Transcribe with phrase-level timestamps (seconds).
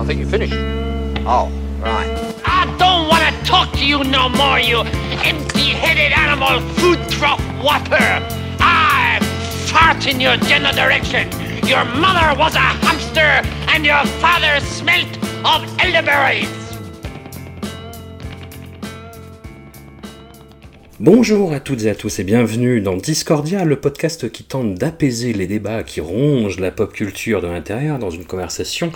[0.00, 0.54] I think you finished.
[1.26, 2.08] Oh, right.
[2.46, 4.80] I don't want to talk to you no more, you
[5.28, 8.08] empty-headed animal food trough whopper.
[8.60, 9.18] I
[9.66, 11.28] fart in your general direction.
[11.66, 16.48] Your mother was a hamster and your father smelt of elderberries.
[20.98, 25.32] Bonjour à toutes et à tous et bienvenue dans Discordia, le podcast qui tente d'apaiser
[25.32, 28.92] les débats qui rongent la pop culture de l'intérieur dans une conversation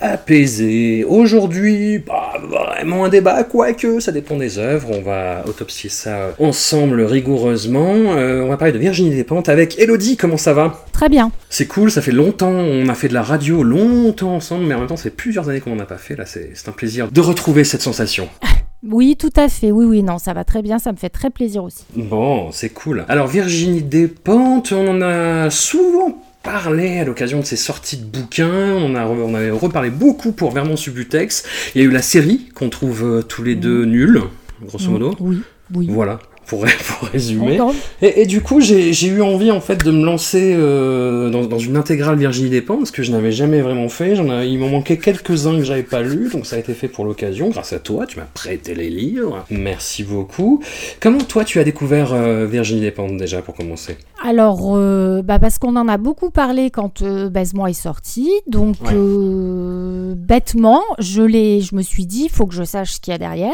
[0.00, 1.04] apaisée.
[1.04, 7.00] Aujourd'hui, pas vraiment un débat, quoique ça dépend des œuvres, on va autopsier ça ensemble
[7.02, 7.94] rigoureusement.
[8.16, 10.84] Euh, on va parler de Virginie Despentes avec Elodie, comment ça va?
[10.92, 11.32] Très bien.
[11.50, 14.78] C'est cool, ça fait longtemps, on a fait de la radio longtemps ensemble, mais en
[14.80, 16.16] même temps, ça fait plusieurs années qu'on n'en a pas fait.
[16.16, 18.28] Là, c'est c'est un plaisir de retrouver cette sensation.
[18.86, 19.72] Oui, tout à fait.
[19.72, 20.78] Oui, oui, non, ça va très bien.
[20.78, 21.84] Ça me fait très plaisir aussi.
[21.96, 23.06] Bon, c'est cool.
[23.08, 28.74] Alors, Virginie Despentes, on en a souvent parlé à l'occasion de ses sorties de bouquins.
[28.74, 31.44] On, a, on avait reparlé beaucoup pour Vernon Subutex.
[31.74, 34.20] Il y a eu la série qu'on trouve euh, tous les deux nuls,
[34.62, 35.16] grosso modo.
[35.18, 35.40] Oui,
[35.74, 35.88] oui.
[35.90, 36.64] Voilà, pour,
[36.98, 37.58] pour résumer.
[38.02, 41.58] Et, et du coup, j'ai eu envie en fait de me lancer euh, dans, dans
[41.58, 44.16] une intégrale Virginie Despentes, parce que je n'avais jamais vraiment fait.
[44.16, 47.04] J'en il m'en manquait quelques-uns que j'avais pas lus, donc ça a été fait pour
[47.04, 47.48] l'occasion.
[47.50, 49.44] Grâce à toi, tu m'as prêté les livres.
[49.50, 50.62] Merci beaucoup.
[51.00, 53.96] Comment toi, tu as découvert euh, Virginie Despentes déjà pour commencer?
[54.22, 58.30] Alors, euh, bah parce qu'on en a beaucoup parlé quand euh, Baise-moi est sorti.
[58.46, 60.14] Donc, Ouais.
[60.16, 63.18] bêtement, je, je me suis dit, il faut que je sache ce qu'il y a
[63.18, 63.52] derrière.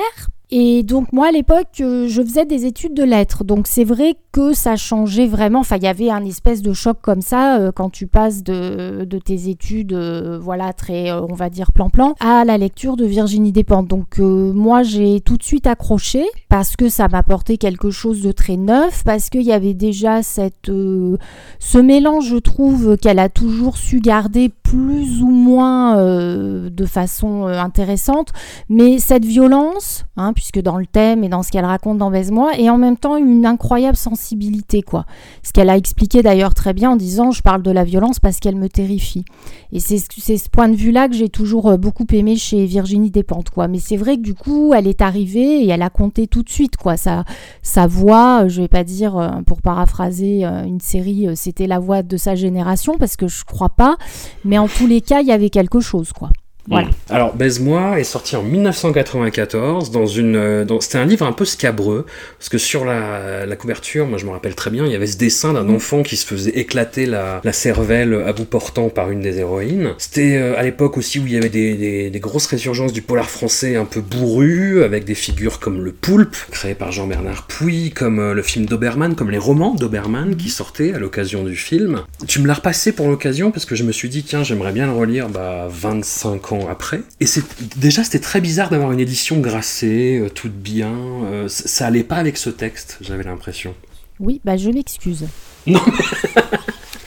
[0.53, 3.45] Et donc, moi, à l'époque, euh, je faisais des études de lettres.
[3.45, 5.61] Donc, c'est vrai que ça changeait vraiment.
[5.61, 9.05] Enfin, il y avait un espèce de choc comme ça euh, quand tu passes de,
[9.05, 13.53] de tes études, euh, voilà, très, on va dire, plan-plan, à la lecture de Virginie
[13.53, 13.87] Despentes.
[13.87, 18.57] Donc, moi, j'ai tout de suite accroché parce que ça m'apportait quelque chose de très
[18.57, 24.01] neuf, parce qu'il y avait déjà cette, ce mélange, je trouve, qu'elle a toujours su
[24.01, 28.29] garder plus ou moins euh, de façon euh, intéressante,
[28.69, 32.53] mais cette violence, hein, puisque dans le thème et dans ce qu'elle raconte dans Baise-moi,
[32.57, 35.07] et en même temps une incroyable sensibilité, quoi.
[35.43, 38.39] Ce qu'elle a expliqué d'ailleurs très bien en disant je parle de la violence parce
[38.39, 39.25] qu'elle me terrifie.
[39.73, 43.51] Et c'est ce point de vue-là que j'ai toujours euh, beaucoup aimé chez Virginie Despentes,
[43.51, 43.67] quoi.
[43.67, 46.51] Mais c'est vrai que du coup, elle est arrivée et elle a compté tout de
[46.51, 46.97] suite, quoi.
[46.97, 47.25] Sa,
[47.63, 52.37] sa voix, je vais pas dire, pour paraphraser une série, c'était la voix de sa
[52.37, 53.97] génération, parce que je crois pas.
[54.45, 56.29] Mais en tous les cas, il y avait quelque chose, quoi.
[56.69, 56.89] Voilà.
[56.89, 56.91] Mm.
[57.11, 60.37] Alors, Baise-moi est sorti en 1994 dans une.
[60.37, 62.07] euh, dans- C'était un livre un peu scabreux,
[62.39, 65.07] parce que sur la, la couverture, moi je me rappelle très bien, il y avait
[65.07, 69.11] ce dessin d'un enfant qui se faisait éclater la, la cervelle à bout portant par
[69.11, 69.91] une des héroïnes.
[69.99, 73.03] C'était euh, à l'époque aussi où il y avait des, des- des grosses résurgences du
[73.03, 77.91] polar français un peu bourru, avec des figures comme Le Poulpe, créé par Jean-Bernard Puy,
[77.91, 82.03] comme euh, le film d'Obermann, comme les romans d'Obermann qui sortaient à l'occasion du film.
[82.27, 84.87] Tu me l'as repassé pour l'occasion parce que je me suis dit, tiens, j'aimerais bien
[84.87, 87.03] le relire bah, 25 ans après.
[87.21, 87.43] Et c'est
[87.79, 90.93] déjà, c'était très bizarre d'avoir une édition grassée, euh, toute bien.
[91.25, 93.75] euh, ça allait pas avec ce texte, j'avais l'impression.
[94.19, 95.27] Oui, bah je m'excuse.
[95.67, 95.81] Non,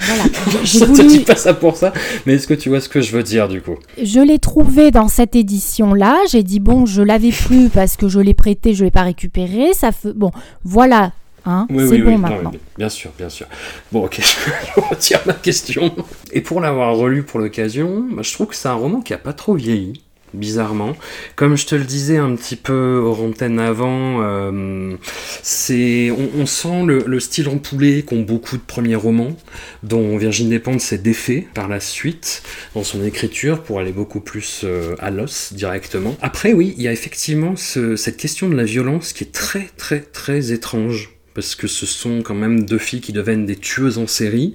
[0.05, 0.23] Voilà.
[0.65, 1.93] Te voulu- dit pas ça pour ça,
[2.25, 3.77] mais est-ce que tu vois ce que je veux dire du coup?
[4.01, 6.17] Je l'ai trouvé dans cette édition-là.
[6.29, 9.73] J'ai dit bon, je l'avais plus parce que je l'ai prêté, je l'ai pas récupéré.
[9.73, 10.31] Ça fait bon,
[10.65, 11.13] voilà,
[11.45, 12.51] hein, Oui, c'est oui, bon oui, maintenant.
[12.77, 13.47] bien sûr, bien sûr.
[13.91, 14.19] Bon, ok,
[14.75, 15.93] je retire ma question.
[16.31, 19.17] Et pour l'avoir relu pour l'occasion, bah, je trouve que c'est un roman qui a
[19.17, 20.01] pas trop vieilli,
[20.33, 20.93] bizarrement.
[21.35, 24.95] Comme je te le disais un petit peu hors antenne avant, euh,
[25.41, 29.35] c'est, on, on sent le, le style empoulé qu'ont beaucoup de premiers romans,
[29.83, 32.41] dont Virginie Despentes s'est défait par la suite
[32.75, 36.15] dans son écriture pour aller beaucoup plus euh, à l'os directement.
[36.21, 39.69] Après, oui, il y a effectivement ce- cette question de la violence qui est très,
[39.77, 41.12] très, très étrange.
[41.33, 44.53] Parce que ce sont quand même deux filles qui deviennent des tueuses en série,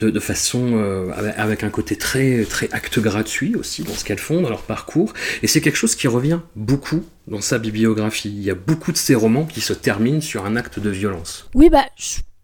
[0.00, 4.40] de, façon euh, avec, un côté très très acte gratuit aussi dans ce qu'elles font
[4.40, 5.12] dans leur parcours.
[5.42, 8.32] Et c'est quelque chose qui revient beaucoup dans sa bibliographie.
[8.34, 11.48] Il y a beaucoup de ces romans qui se terminent sur un acte de violence.
[11.54, 11.86] Oui, bah,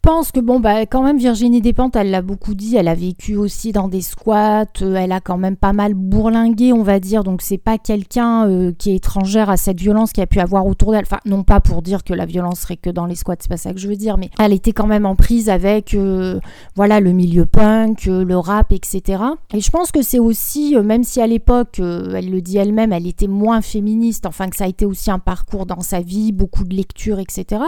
[0.02, 3.36] pense que bon bah quand même Virginie Despentes elle l'a beaucoup dit elle a vécu
[3.36, 7.22] aussi dans des squats euh, elle a quand même pas mal bourlingué on va dire
[7.22, 10.66] donc c'est pas quelqu'un euh, qui est étrangère à cette violence qui a pu avoir
[10.66, 11.04] autour d'elle.
[11.04, 13.56] Enfin non pas pour dire que la violence serait que dans les squats c'est pas
[13.56, 16.40] ça que je veux dire mais elle était quand même en prise avec euh,
[16.74, 19.22] voilà le milieu punk le rap etc
[19.54, 23.06] et je pense que c'est aussi même si à l'époque elle le dit elle-même elle
[23.06, 26.64] était moins féministe enfin que ça a été aussi un parcours dans sa vie beaucoup
[26.64, 27.62] de lectures etc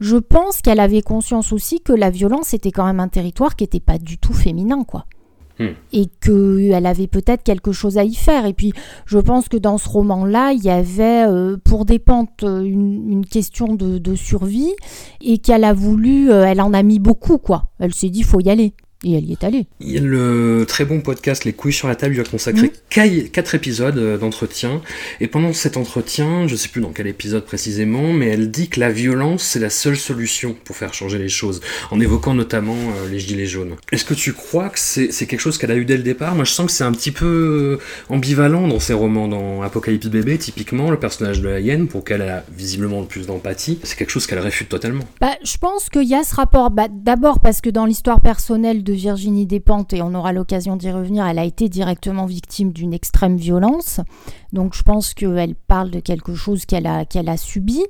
[0.00, 3.64] je pense qu'elle avait conscience aussi que la violence était quand même un territoire qui
[3.64, 5.06] n'était pas du tout féminin, quoi.
[5.58, 5.72] Hmm.
[5.92, 8.46] Et qu'elle avait peut-être quelque chose à y faire.
[8.46, 8.72] Et puis,
[9.04, 13.74] je pense que dans ce roman-là, il y avait euh, pour des pentes une, question
[13.74, 14.72] de, de, survie
[15.20, 17.70] et qu'elle a voulu, euh, elle en a mis beaucoup, quoi.
[17.78, 18.74] Elle s'est dit, faut y aller.
[19.04, 19.66] Et elle y est allée.
[19.80, 24.18] Le très bon podcast Les couilles sur la table lui a consacré 4 épisodes euh,
[24.18, 24.80] d'entretien.
[25.20, 28.80] Et pendant cet entretien, je sais plus dans quel épisode précisément, mais elle dit que
[28.80, 31.60] la violence c'est la seule solution pour faire changer les choses,
[31.90, 33.76] en évoquant notamment euh, les gilets jaunes.
[33.90, 36.34] Est-ce que tu crois que c'est quelque chose qu'elle a eu dès le départ?
[36.34, 37.78] Moi je sens que c'est un petit peu euh,
[38.08, 39.28] ambivalent dans ses romans.
[39.28, 43.26] Dans Apocalypse Bébé, typiquement, le personnage de la hyène, pour qu'elle a visiblement le plus
[43.26, 45.04] d'empathie, c'est quelque chose qu'elle réfute totalement.
[45.20, 46.70] Bah, je pense qu'il y a ce rapport.
[46.70, 50.90] Bah, D'abord parce que dans l'histoire personnelle de Virginie Despentes, et on aura l'occasion d'y
[50.90, 54.00] revenir, elle a été directement victime d'une extrême violence.
[54.52, 57.82] Donc je pense qu'elle parle de quelque chose qu'elle a, qu'elle a subi.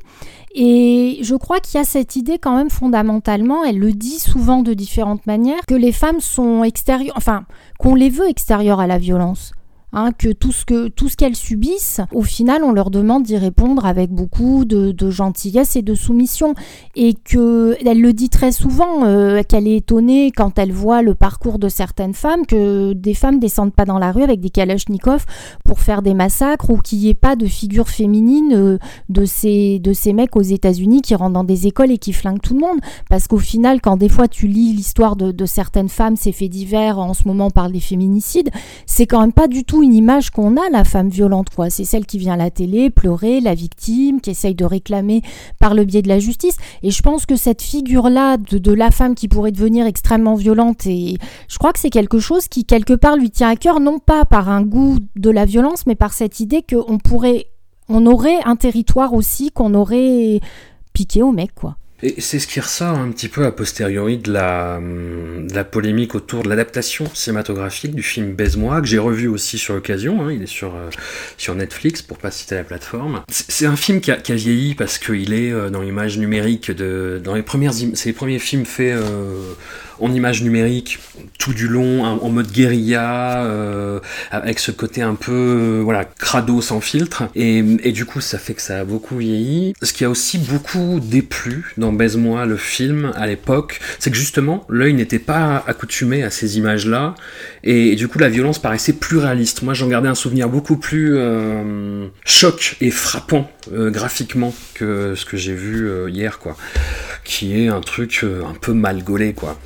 [0.54, 4.62] Et je crois qu'il y a cette idée quand même fondamentalement, elle le dit souvent
[4.62, 7.44] de différentes manières, que les femmes sont extérieures, enfin
[7.78, 9.52] qu'on les veut extérieures à la violence.
[9.94, 13.37] Hein, que tout ce que tout ce qu'elles subissent, au final, on leur demande d'y
[13.37, 16.55] répondre avec beaucoup de, gentillesse et de soumission,
[16.97, 21.15] et que elle le dit très souvent euh, qu'elle est étonnée quand elle voit le
[21.15, 25.27] parcours de certaines femmes, que des femmes descendent pas dans la rue avec des kalachnikovs
[25.62, 28.79] pour faire des massacres, ou qu'il n'y ait pas de figure féminine euh,
[29.11, 32.41] de ces de ces mecs aux États-Unis qui rentrent dans des écoles et qui flinguent
[32.41, 32.81] tout le monde,
[33.11, 36.49] parce qu'au final, quand des fois tu lis l'histoire de, de certaines femmes, ces faits
[36.49, 38.49] divers, en ce moment on parle des féminicides,
[38.87, 41.70] c'est quand même pas du tout une image qu'on a, la femme violente, quoi.
[41.70, 45.23] C'est celle qui vient à la télé pleurer, la victime, qui essaye de réclamer
[45.58, 46.56] par le biais de la justice.
[46.82, 51.19] Et je pense que cette figure-là de, la femme qui pourrait devenir extrêmement violente, et
[51.49, 54.25] je crois que c'est quelque chose qui, quelque part, lui tient à cœur, non pas
[54.25, 57.46] par un goût de la violence, mais par cette idée qu'on pourrait,
[57.88, 60.40] on aurait un territoire aussi qu'on aurait
[60.93, 61.76] piqué au mec, quoi.
[62.02, 64.81] Et c'est ce qui ressort un petit peu a posteriori de la,
[65.52, 70.26] la polémique autour de l'adaptation cinématographique du film Baise-moi, que j'ai revu aussi sur l'occasion,
[70.26, 70.90] hein, il est sur, euh,
[71.38, 73.22] sur Netflix pour pas citer la plateforme.
[73.28, 76.72] C'est un film qui a, qui a vieilli parce qu'il est euh, dans l'image numérique,
[76.72, 79.54] de, dans les premières, c'est les premiers films faits euh,
[80.02, 80.99] en image numérique
[81.38, 84.00] tout du long, en, mode guérilla, euh,
[84.31, 87.25] avec ce côté un peu euh, voilà crado sans filtre.
[87.34, 89.75] Et, du coup, ça fait que ça a beaucoup vieilli.
[89.82, 94.64] Ce qui a aussi beaucoup déplu dans Baise-moi, le film, à l'époque, c'est que justement,
[94.69, 97.14] l'œil n'était pas accoutumé à ces images-là.
[97.62, 99.62] Et, du coup, la violence paraissait plus réaliste.
[99.62, 105.37] Moi, j'en gardais un souvenir beaucoup plus euh, choc et frappant graphiquement que ce que
[105.37, 106.56] j'ai vu hier, quoi.
[107.25, 109.56] Qui est un truc un peu mal gaulé, quoi.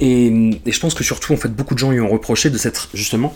[0.00, 2.88] Et, je pense que surtout, en fait, beaucoup de gens lui ont reproché de s'être
[2.94, 3.34] justement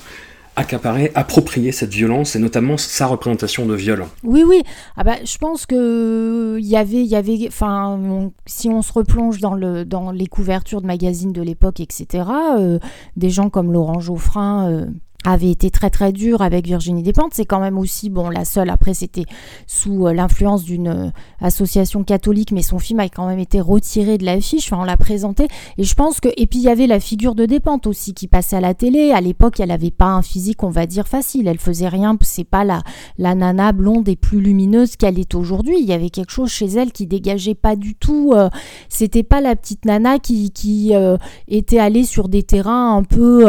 [0.56, 4.04] accaparé, approprié cette violence et notamment sa représentation de viol.
[4.24, 4.62] Oui, oui.
[4.96, 8.92] Ah bah, je pense que il y avait, il y avait, enfin, si on se
[8.92, 12.24] replonge dans le, dans les couvertures de magazines de l'époque, etc.
[12.58, 12.78] Euh,
[13.16, 14.70] des gens comme Laurent Geoffrin.
[14.70, 14.86] Euh,
[15.24, 17.34] avait été très très dur avec Virginie Despentes.
[17.34, 19.26] C'est quand même aussi, bon, la seule, après c'était
[19.66, 24.18] sous euh, l'influence d'une euh, association catholique, mais son film a quand même été retiré
[24.18, 25.48] de l'affiche, enfin on l'a présenté.
[25.76, 28.28] Et je pense que, et puis il y avait la figure de Despentes aussi qui
[28.28, 29.12] passait à la télé.
[29.12, 31.48] À l'époque, elle n'avait pas un physique, on va dire, facile.
[31.48, 32.82] Elle faisait rien, c'est pas la,
[33.18, 35.76] la nana blonde et plus lumineuse qu'elle est aujourd'hui.
[35.80, 38.32] Il y avait quelque chose chez elle qui dégageait pas du tout.
[38.34, 38.48] Euh,
[38.88, 40.92] c'était pas la petite nana qui, qui
[41.48, 43.46] était allée sur des terrains un peu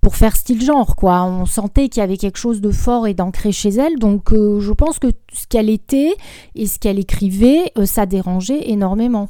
[0.00, 0.85] pour faire style genre.
[1.02, 3.98] On sentait qu'il y avait quelque chose de fort et d'ancré chez elle.
[3.98, 6.14] Donc euh, je pense que ce qu'elle était
[6.54, 9.28] et ce qu'elle écrivait, euh, ça dérangeait énormément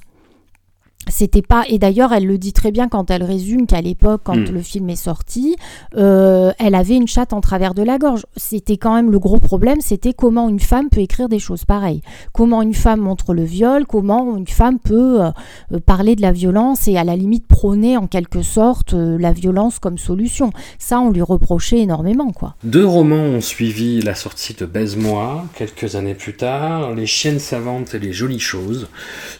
[1.09, 4.37] c'était pas et d'ailleurs elle le dit très bien quand elle résume qu'à l'époque quand
[4.37, 4.53] hmm.
[4.53, 5.57] le film est sorti
[5.97, 8.27] euh, elle avait une chatte en travers de la gorge.
[8.37, 12.03] C'était quand même le gros problème c'était comment une femme peut écrire des choses pareilles.
[12.33, 15.31] Comment une femme montre le viol comment une femme peut euh,
[15.73, 19.79] euh, parler de la violence et à la limite prôner en quelque sorte la violence
[19.79, 20.51] comme solution.
[20.79, 22.57] Ça on lui reprochait énormément quoi.
[22.65, 27.95] Deux romans ont suivi la sortie de Baise-moi quelques années plus tard Les chiennes savantes
[27.95, 28.89] et les jolies choses.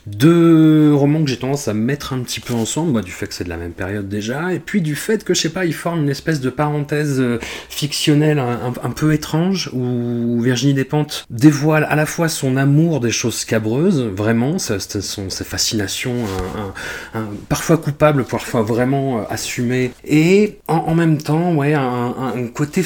[0.07, 3.45] Deux romans que j'ai tendance à mettre un petit peu ensemble, du fait que c'est
[3.45, 6.03] de la même période déjà, et puis du fait que, je sais pas, ils forment
[6.03, 12.07] une espèce de parenthèse euh, fictionnelle un, peu étrange, où Virginie Despentes dévoile à la
[12.07, 16.15] fois son amour des choses scabreuses, vraiment, sa, son, fascination,
[17.49, 22.83] parfois coupable, parfois vraiment euh, assumé, et en, même temps, ouais, un, côté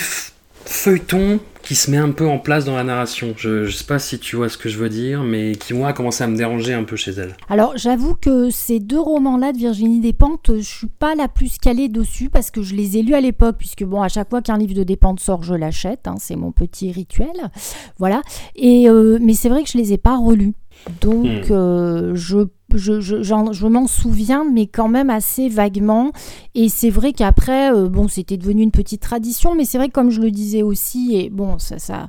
[0.64, 3.32] feuilleton qui se met un peu en place dans la narration.
[3.36, 5.90] Je, je sais pas si tu vois ce que je veux dire, mais qui moi
[5.90, 7.36] a commencé à me déranger un peu chez elle.
[7.48, 11.88] Alors j'avoue que ces deux romans-là de Virginie Despentes, je suis pas la plus calée
[11.88, 14.58] dessus parce que je les ai lus à l'époque, puisque bon à chaque fois qu'un
[14.58, 17.52] livre de Despentes sort, je l'achète, hein, c'est mon petit rituel,
[18.00, 18.22] voilà.
[18.56, 20.54] Et euh, mais c'est vrai que je les ai pas relus.
[21.00, 21.52] Donc, hmm.
[21.52, 26.12] euh, je, je, je, je m'en souviens, mais quand même assez vaguement.
[26.54, 29.92] Et c'est vrai qu'après, euh, bon, c'était devenu une petite tradition, mais c'est vrai que
[29.92, 32.08] comme je le disais aussi, et bon, ça, ça,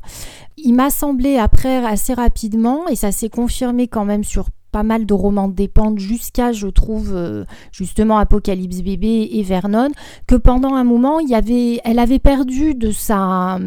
[0.57, 5.05] il m'a semblé après assez rapidement, et ça s'est confirmé quand même sur pas mal
[5.05, 9.89] de romans dépendent jusqu'à, je trouve, euh, justement Apocalypse bébé et Vernon,
[10.27, 13.59] que pendant un moment, il y avait, elle avait perdu de sa,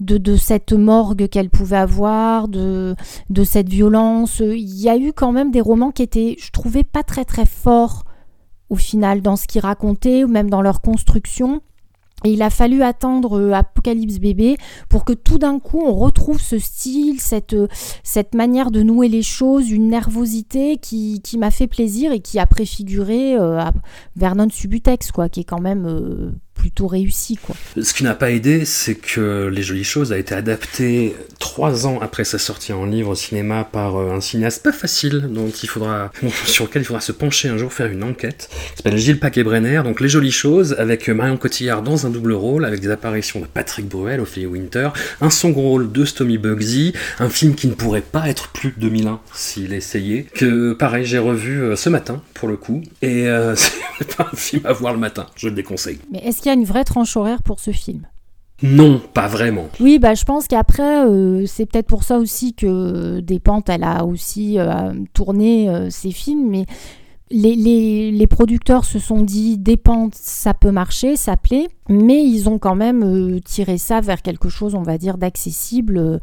[0.00, 2.94] de, de cette morgue qu'elle pouvait avoir, de,
[3.30, 4.40] de cette violence.
[4.40, 7.46] Il y a eu quand même des romans qui étaient, je trouvais, pas très très
[7.46, 8.04] forts
[8.70, 11.60] au final dans ce qu'ils racontaient ou même dans leur construction.
[12.26, 14.56] Il a fallu attendre euh, Apocalypse bébé
[14.88, 17.68] pour que tout d'un coup on retrouve ce style, cette, euh,
[18.02, 22.38] cette manière de nouer les choses, une nervosité qui, qui m'a fait plaisir et qui
[22.38, 23.62] a préfiguré euh,
[24.16, 27.36] Vernon Subutex, quoi, qui est quand même plutôt réussi.
[27.36, 27.54] Quoi.
[27.80, 31.98] Ce qui n'a pas aidé, c'est que Les Jolies Choses a été adapté trois ans
[32.00, 35.68] après sa sortie en livre au cinéma par euh, un cinéaste pas facile, dont il
[35.68, 36.10] faudra,
[36.46, 39.82] sur lequel il faudra se pencher un jour, faire une enquête, qui s'appelle Gilles Paquet-Brenner.
[39.84, 43.46] Donc Les Jolies Choses, avec Marion Cotillard dans un double rôle, avec des apparitions de
[43.46, 44.88] Patrick Bruel, Ophélie Winter,
[45.20, 48.80] un second rôle de Stomy Bugsy, un film qui ne pourrait pas être plus de
[48.80, 53.54] 2001 s'il essayait, que pareil, j'ai revu euh, ce matin, pour le coup, et euh,
[53.98, 55.98] c'est pas un film à voir le matin, je le déconseille.
[56.12, 58.06] Mais est-ce qu'il y a une vraie tranche horaire pour ce film.
[58.62, 59.68] Non, pas vraiment.
[59.80, 64.04] Oui, bah, je pense qu'après, euh, c'est peut-être pour ça aussi que Despentes, elle a
[64.04, 66.66] aussi euh, tourné euh, ses films, mais
[67.30, 72.58] les, les, producteurs se sont dit Despentes, ça peut marcher, ça plaît, mais ils ont
[72.58, 76.20] quand même tiré ça vers quelque chose, on va dire, d'accessible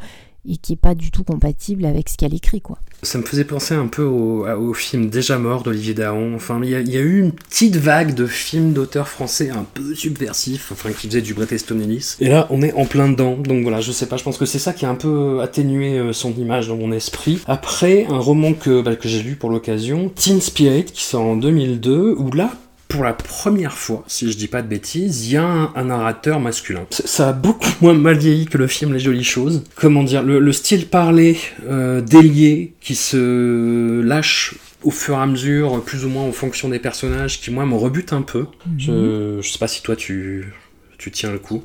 [0.48, 2.79] et qui est pas du tout compatible avec ce qu'elle écrit quoi.
[3.03, 6.33] Ça me faisait penser un peu au, film Déjà mort d'Olivier Dahan.
[6.36, 10.71] Enfin, il y, a eu une petite vague de films d'auteurs français un peu subversifs,
[10.71, 11.81] enfin qui faisaient du Bret Easton.
[12.19, 13.38] Et là, on est en plein dedans.
[13.38, 15.98] Donc voilà, je sais pas, je pense que c'est ça qui a un peu atténué
[15.98, 17.41] euh, son image dans mon esprit.
[17.48, 21.36] Après, un roman que, bah, que j'ai lu pour l'occasion, Teen Spirit, qui sort en
[21.38, 22.51] 2002, où là,
[22.91, 26.41] pour la première fois, si je dis pas de bêtises, il y a un, narrateur
[26.41, 26.86] masculin.
[26.89, 29.63] Ça, a beaucoup moins mal vieilli que le film Les Jolies Choses.
[29.75, 35.81] Comment dire, le, style parlé, euh, délié, qui se lâche au fur et à mesure,
[35.83, 38.48] plus ou moins en fonction des personnages, qui moi me rebute un peu.
[38.65, 38.79] Mhm.
[38.79, 40.51] je, je sais pas si toi tu,
[40.98, 41.63] tu tiens le coup.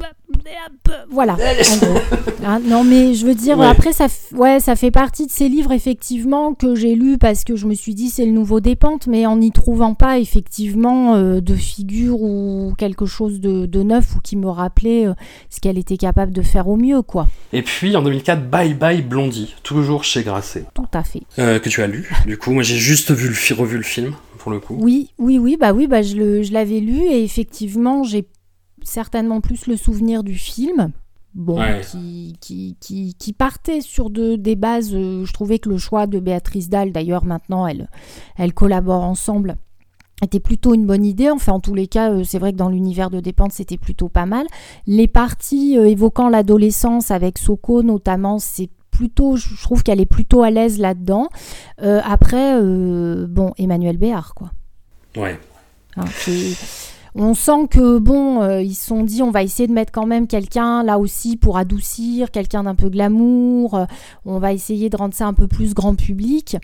[0.00, 0.08] Bah,
[1.10, 1.36] voilà.
[2.46, 5.72] Hein, non, mais je veux dire, après, ça, ouais, ça fait partie de ces livres,
[5.72, 9.24] effectivement, que j'ai lus parce que je me suis dit, c'est le nouveau Dépente, mais
[9.24, 14.36] en n'y trouvant pas, effectivement, euh, de figure ou quelque chose de, neuf ou qui
[14.36, 15.14] me rappelait euh,
[15.48, 17.28] ce qu'elle était capable de faire au mieux, quoi.
[17.54, 20.66] Et puis, en 2004, Bye Bye Blondie, toujours chez Grasset.
[20.74, 21.22] Tout à fait.
[21.38, 22.50] Euh, que tu as lu, du coup.
[22.50, 24.76] Moi, j'ai juste vu le, revu le film, pour le coup.
[24.78, 28.26] Oui, oui, oui, bah oui, bah je l'avais lu et effectivement, j'ai
[28.84, 30.92] certainement plus le souvenir du film.
[31.34, 31.60] Bon,
[31.90, 34.94] qui, qui, qui, qui, partait sur de, des bases.
[34.94, 37.88] Euh, je trouvais que le choix de Béatrice Dalle, d'ailleurs, maintenant, elle,
[38.36, 39.56] elle collabore ensemble,
[40.22, 41.30] était plutôt une bonne idée.
[41.30, 44.08] Enfin, en tous les cas, euh, c'est vrai que dans l'univers de Dépente, c'était plutôt
[44.08, 44.46] pas mal.
[44.86, 50.44] Les parties euh, évoquant l'adolescence avec Soko, notamment, c'est plutôt, je trouve qu'elle est plutôt
[50.44, 51.28] à l'aise là-dedans.
[51.78, 52.62] après,
[53.26, 54.52] bon, Emmanuel Béard, quoi.
[55.16, 55.36] Ouais.
[55.96, 56.04] Hein,
[57.14, 60.06] on sent que bon, euh, ils se sont dit on va essayer de mettre quand
[60.06, 63.74] même quelqu'un là aussi pour adoucir, quelqu'un d'un peu glamour.
[63.74, 63.84] Euh,
[64.24, 66.56] on va essayer de rendre ça un peu plus grand public.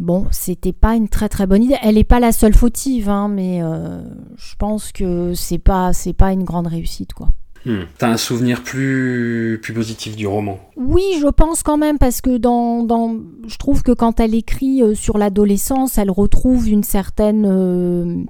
[0.00, 1.76] Bon, c'était pas une très très bonne idée.
[1.82, 4.00] Elle n'est pas la seule fautive, hein, mais euh,
[4.36, 7.28] je pense que c'est pas c'est pas une grande réussite quoi.
[7.66, 7.82] Hmm.
[7.98, 10.60] T'as un souvenir plus, plus positif du roman?
[10.76, 13.16] Oui, je pense quand même, parce que dans, dans
[13.48, 18.28] je trouve que quand elle écrit sur l'adolescence, elle retrouve une certaine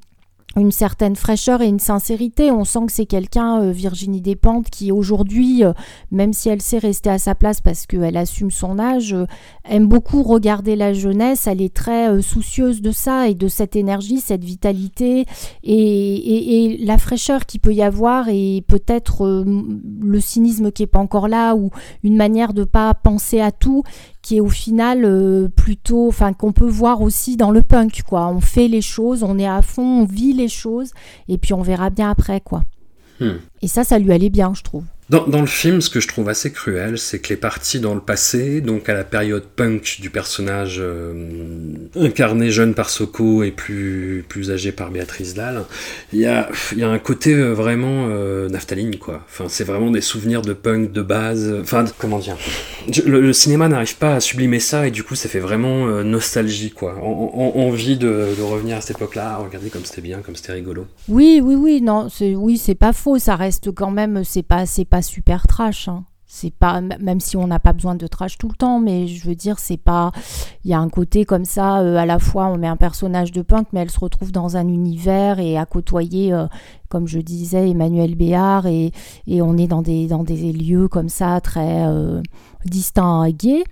[0.59, 2.51] une certaine fraîcheur et une sincérité.
[2.51, 5.73] On sent que c'est quelqu'un, euh, Virginie Despentes, qui aujourd'hui, euh,
[6.11, 9.27] même si elle sait rester à sa place parce qu'elle assume son âge, euh,
[9.65, 11.47] aime beaucoup regarder la jeunesse.
[11.47, 15.25] Elle est très soucieuse de ça et de cette énergie, cette vitalité
[15.63, 20.99] et, et, la fraîcheur qui peut y avoir et peut-être le cynisme qui est pas
[20.99, 21.71] encore là ou
[22.03, 23.83] une manière de pas penser à tout
[24.29, 28.29] qui est au final euh, plutôt, enfin qu'on peut voir aussi dans le punk, quoi.
[28.29, 30.91] On fait les choses, on est à fond, on vit les choses,
[31.29, 32.61] et puis on verra bien après, quoi.
[33.21, 33.39] Hmm.
[33.63, 34.85] Et ça, ça lui allait bien, je trouve.
[35.11, 37.95] Dans, dans, le film, ce que je trouve assez cruel, c'est que les parties dans
[37.95, 41.15] le passé, donc à la période punk du personnage euh,
[41.97, 45.65] incarné jeune par Soko et plus, plus âgé par Béatrice Dalle,
[46.13, 49.25] il y a, y a un côté euh, vraiment euh, naphtaline, quoi.
[49.31, 51.57] Enfin, c'est vraiment des souvenirs de punk de base.
[51.63, 52.37] Enfin, comment dire
[53.07, 56.03] le, le, cinéma n'arrive pas à sublimer ça et du coup, ça fait vraiment euh,
[56.03, 56.97] nostalgie, quoi.
[57.03, 60.53] En, en, envie de, de, revenir à cette époque-là, regarder comme c'était bien, comme c'était
[60.53, 60.87] rigolo.
[61.09, 64.85] Oui, oui, oui, non, oui, c'est pas faux, ça reste quand même, c'est pas, c'est
[64.85, 65.89] pas super trash.
[65.89, 66.05] Hein.
[66.31, 69.27] C'est pas même si on n'a pas besoin de trash tout le temps, mais je
[69.27, 70.13] veux dire c'est pas.
[70.63, 71.81] Il y a un côté comme ça.
[71.81, 74.59] Euh, à la fois on met un personnage de punk, mais elle se retrouve dans
[74.59, 76.47] un univers et à côtoyer, euh,
[76.91, 78.93] comme je disais, Emmanuel Béard et,
[79.27, 82.21] et, on est dans des dans des lieux comme ça très euh,
[82.67, 83.65] distingués.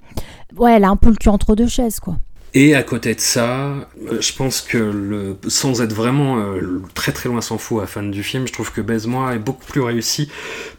[0.56, 2.16] Ouais, elle a un peu le cul entre deux chaises quoi.
[2.58, 3.86] Et à côté de ça,
[4.18, 8.22] je pense que sans être vraiment euh, très très loin s'en fout à fan du
[8.22, 10.30] film, je trouve que Baise-moi est beaucoup plus réussi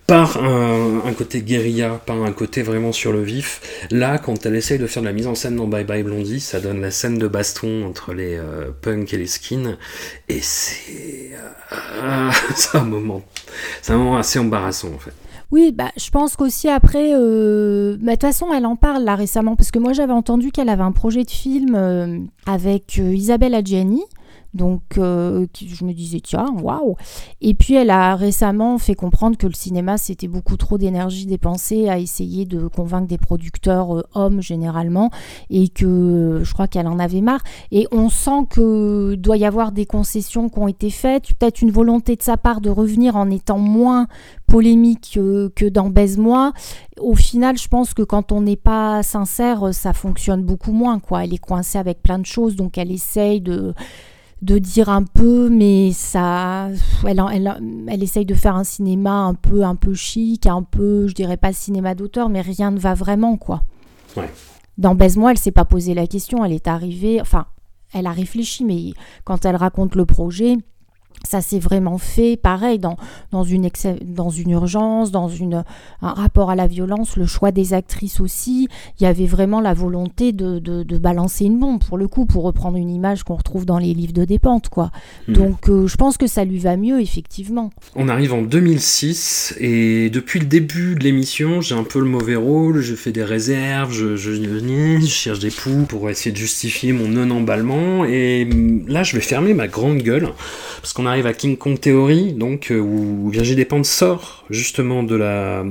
[0.07, 3.61] par un, côté guérilla, par un côté vraiment sur le vif.
[3.91, 6.39] Là, quand elle essaye de faire de la mise en scène dans Bye Bye Blondie,
[6.39, 9.77] ça donne la scène de baston entre les euh, punks et les skins,
[10.29, 11.29] et c'est
[12.01, 15.13] euh, c'est un moment assez embarrassant en fait.
[15.51, 19.15] Oui, bah, je pense qu'aussi après, euh, bah, de toute façon, elle en parle là
[19.15, 23.13] récemment, parce que moi j'avais entendu qu'elle avait un projet de film euh, avec euh,
[23.13, 24.03] Isabelle Adjani.
[24.57, 26.95] Donc, euh, je me disais, tiens, waouh!
[27.41, 31.87] Et puis, elle a récemment fait comprendre que le cinéma, c'était beaucoup trop d'énergie dépensée
[31.87, 35.11] à essayer de convaincre des producteurs euh, hommes, généralement,
[35.49, 37.43] et que euh, je crois qu'elle en avait marre.
[37.71, 41.71] Et on sent que doit y avoir des concessions qui ont été faites, peut-être une
[41.71, 44.07] volonté de sa part de revenir en étant moins
[44.47, 45.19] polémique
[45.55, 46.53] que, dans Baise-moi.
[46.99, 51.25] Au final, je pense que quand on n'est pas sincère, ça fonctionne beaucoup moins, quoi.
[51.25, 53.73] Elle est coincée avec plein de choses, donc elle essaye de
[54.41, 56.69] de dire un peu, mais ça,
[57.05, 61.07] elle, elle, elle, essaye de faire un cinéma un peu, un peu chic, un peu,
[61.07, 63.63] je dirais pas cinéma d'auteur, mais rien ne va vraiment, quoi.
[64.15, 64.29] Ouais.
[64.77, 67.47] Dans Baise-moi, elle s'est pas posé la question, elle est arrivée, enfin,
[67.93, 70.57] elle a réfléchi, mais quand elle raconte le projet,
[71.25, 72.97] ça s'est vraiment fait pareil dans,
[73.31, 73.69] dans, une,
[74.03, 75.63] dans une urgence, dans une,
[76.01, 78.67] un rapport à la violence, le choix des actrices aussi.
[78.99, 82.25] Il y avait vraiment la volonté de, de, de balancer une bombe, pour le coup,
[82.25, 84.69] pour reprendre une image qu'on retrouve dans les livres de Dépente.
[84.69, 84.91] Quoi.
[85.27, 85.33] Mmh.
[85.33, 87.71] Donc euh, je pense que ça lui va mieux, effectivement.
[87.95, 92.35] On arrive en 2006 et depuis le début de l'émission, j'ai un peu le mauvais
[92.35, 96.93] rôle, je fais des réserves, je, je, je cherche des poux pour essayer de justifier
[96.93, 98.47] mon non-emballement et
[98.87, 100.31] là je vais fermer ma grande gueule
[100.81, 105.15] parce qu'on arrive à King Kong Theory, donc euh, où Virginie Despentes sort justement de
[105.15, 105.63] la,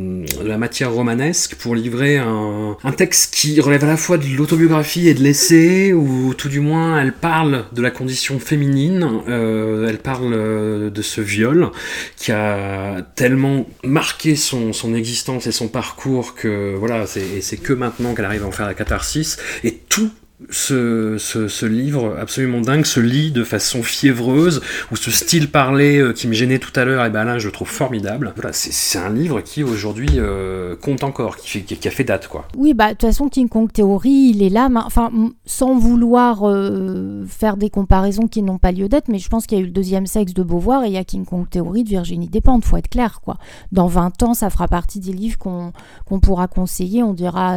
[0.59, 5.23] matière romanesque pour livrer un, texte qui relève à la fois de l'autobiographie et de
[5.23, 11.03] l'essai, ou tout du moins elle parle de la condition féminine, euh, elle parle de
[11.03, 11.71] ce viol
[12.17, 18.15] qui a tellement marqué son, son existence et son parcours que voilà, c'est que maintenant
[18.15, 20.11] qu'elle arrive à en faire la catharsis, et tout
[20.51, 24.61] ce, ce, livre absolument dingue se lit de façon fiévreuse,
[24.93, 27.47] ou ce style parlé euh, qui me gênait tout à l'heure, et ben là je
[27.47, 28.33] le trouve formidable.
[28.37, 32.29] Voilà, c'est un livre qui aujourd'hui euh, compte encore, qui, fait, qui, a fait date
[32.29, 32.47] quoi.
[32.57, 35.11] Oui, bah de toute façon King Kong Theory, il est là, enfin
[35.47, 39.57] sans vouloir euh, faire des comparaisons qui n'ont pas lieu d'être, mais je pense qu'il
[39.57, 41.83] y a eu le deuxième sexe de Beauvoir et il y a King Kong Theory
[41.83, 43.39] de Virginie Despentes, faut être clair quoi.
[43.73, 45.73] Dans 20 ans, ça fera partie des livres qu'on
[46.05, 47.57] qu'on pourra conseiller, on dira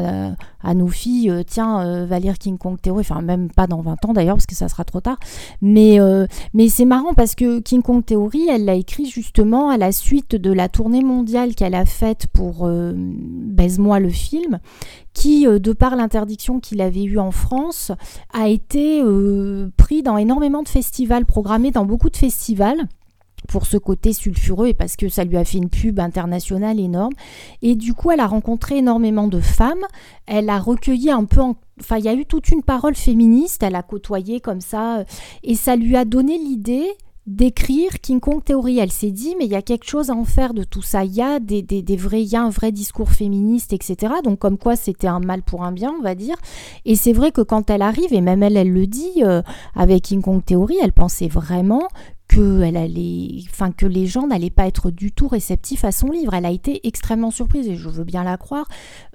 [0.63, 4.13] à nos filles, tiens, va lire King Kong Theory, enfin même pas dans 20 ans
[4.13, 5.17] d'ailleurs parce que ça sera trop tard.
[5.61, 9.77] Mais, euh, mais c'est marrant parce que King Kong Theory, elle l'a écrit justement à
[9.77, 14.59] la suite de la tournée mondiale qu'elle a faite pour euh, Baise-moi le film,
[15.13, 17.91] qui, euh, de par l'interdiction qu'il avait eue en France,
[18.33, 19.03] a été
[19.77, 22.87] pris dans énormément de festivals, programmé dans beaucoup de festivals
[23.47, 27.13] pour ce côté sulfureux et parce que ça lui a fait une pub internationale énorme.
[27.61, 29.85] Et du coup, elle a rencontré énormément de femmes.
[30.25, 31.55] Elle a recueilli un peu, en...
[31.79, 33.63] enfin, il y a eu toute une parole féministe.
[33.63, 35.03] Elle a côtoyé comme ça,
[35.43, 36.87] et ça lui a donné l'idée
[37.29, 38.79] d'écrire King Kong Theory.
[38.79, 41.05] Elle s'est dit, mais il y a quelque chose à en faire de tout ça.
[41.05, 41.63] Il y a des,
[41.95, 44.13] vrais, il y a un vrai discours féministe, etc.
[44.23, 46.35] Donc comme quoi c'était un mal pour un bien, on va dire.
[46.85, 49.43] Et c'est vrai que quand elle arrive, et même elle, elle le dit euh,
[49.75, 51.87] avec King Kong Theory, elle pensait vraiment
[52.27, 56.07] que, elle allait, enfin, que les gens n'allaient pas être du tout réceptifs à son
[56.07, 56.33] livre.
[56.33, 58.67] Elle a été extrêmement surprise, et je veux bien la croire,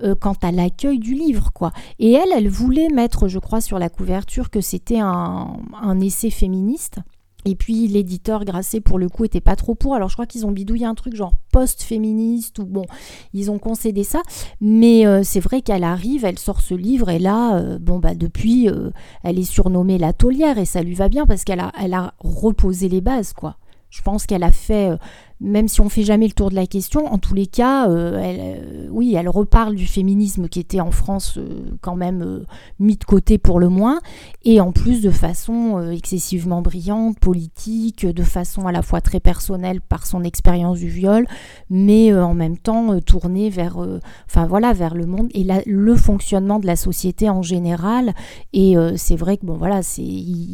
[0.03, 1.53] euh, quant à l'accueil du livre.
[1.53, 1.73] quoi.
[1.99, 7.01] Et elle, elle voulait mettre, je crois, sur la couverture que c'était un essai féministe
[7.45, 9.95] Et puis l'éditeur Grasset, pour le coup, était pas trop pour.
[9.95, 12.85] Alors je crois qu'ils ont bidouillé un truc genre post-féministe ou bon,
[13.33, 14.23] ils ont concédé ça.
[14.61, 18.15] Mais euh, c'est vrai qu'elle arrive, elle sort ce livre et là, euh, bon bah
[18.15, 18.91] depuis, euh,
[19.23, 22.15] elle est surnommée la taulière et ça lui va bien parce qu'elle a, elle a
[22.19, 23.57] reposé les bases quoi.
[23.91, 24.91] Je pense qu'elle a fait
[25.41, 28.21] même si on fait jamais le tour de la question, en tous les cas, euh,
[28.23, 32.45] elle, euh, oui, elle reparle du féminisme qui était en France euh, quand même
[32.79, 34.01] mis de côté pour le moins,
[34.45, 39.81] et en plus de façon excessivement brillante, politique, de façon à la fois très personnelle
[39.81, 41.27] par son expérience du viol,
[41.69, 43.79] mais en même temps tournée vers,
[44.27, 48.15] enfin voilà, vers le monde et le fonctionnement de la société en général.
[48.53, 50.03] Et c'est vrai que bon voilà, c'est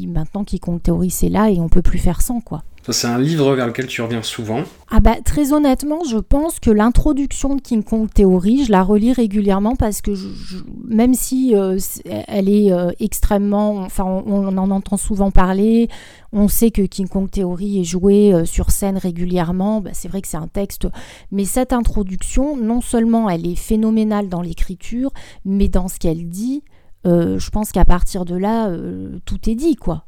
[0.06, 2.62] maintenant quiconque théorie c'est là et on peut plus faire sans quoi.
[2.88, 4.64] C'est un livre vers lequel tu reviens souvent.
[4.92, 9.12] Ah bah très honnêtement, je pense que l'introduction de King Kong Theory, je la relis
[9.12, 10.10] régulièrement parce que
[10.84, 11.78] même si euh,
[12.26, 15.88] elle est euh, extrêmement, enfin on, en entend souvent parler,
[16.32, 20.22] on sait que King Kong Theory est joué euh, sur scène régulièrement, bah, c'est vrai
[20.22, 20.88] que c'est un texte,
[21.30, 25.12] mais cette introduction, non seulement elle est phénoménale dans l'écriture,
[25.44, 26.64] mais dans ce qu'elle dit,
[27.04, 28.68] je pense qu'à partir de là,
[29.24, 30.04] tout est dit quoi.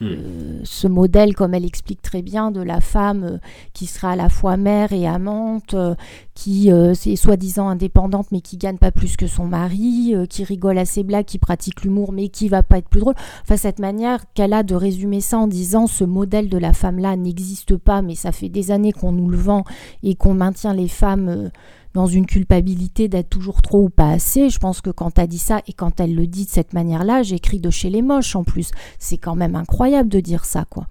[0.00, 0.06] Hmm.
[0.06, 3.38] Euh, ce modèle, comme elle explique très bien, de la femme euh,
[3.72, 5.94] qui sera à la fois mère et amante, euh,
[6.34, 10.84] qui est soi-disant indépendante mais qui gagne pas plus que son mari, qui rigole à
[10.84, 13.16] ses blagues, qui pratique l'humour mais qui va pas être plus drôle.
[13.42, 17.16] Enfin, cette manière qu'elle a de résumer ça en disant ce modèle de la femme-là
[17.16, 19.64] n'existe pas, mais ça fait des années qu'on nous le vend
[20.04, 21.50] et qu'on maintient les femmes
[21.98, 24.50] dans une culpabilité d'être toujours trop ou pas assez.
[24.50, 27.24] Je pense que quand elle dit ça et quand elle le dit de cette manière-là,
[27.24, 28.70] j'écris de chez les moches en plus.
[29.00, 30.86] C'est quand même incroyable de dire ça, quoi.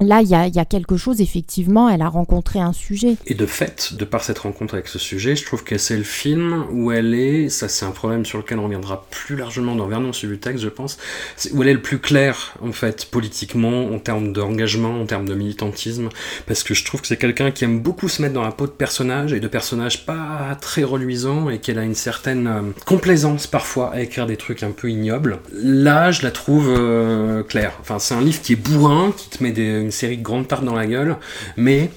[0.00, 3.16] Là, il y a, quelque chose, effectivement, elle a rencontré un sujet.
[3.26, 6.02] Et de fait, de par cette rencontre avec ce sujet, je trouve que c'est le
[6.02, 9.86] film où elle est, ça c'est un problème sur lequel on reviendra plus largement dans
[9.86, 10.98] Vernon texte, je pense,
[11.52, 15.34] où elle est le plus claire, en fait, politiquement, en termes d'engagement, en termes de
[15.34, 16.08] militantisme,
[16.46, 18.66] parce que je trouve que c'est quelqu'un qui aime beaucoup se mettre dans la peau
[18.66, 23.46] de personnages, et de personnages pas très reluisants, et qu'elle a une certaine euh, complaisance
[23.46, 25.38] parfois à écrire des trucs un peu ignobles.
[25.52, 27.72] Là, je la trouve euh, claire.
[27.80, 30.48] Enfin, c'est un livre qui est bourrin, qui te met des une série de grandes
[30.48, 31.16] tartes dans la gueule,
[31.56, 31.90] mais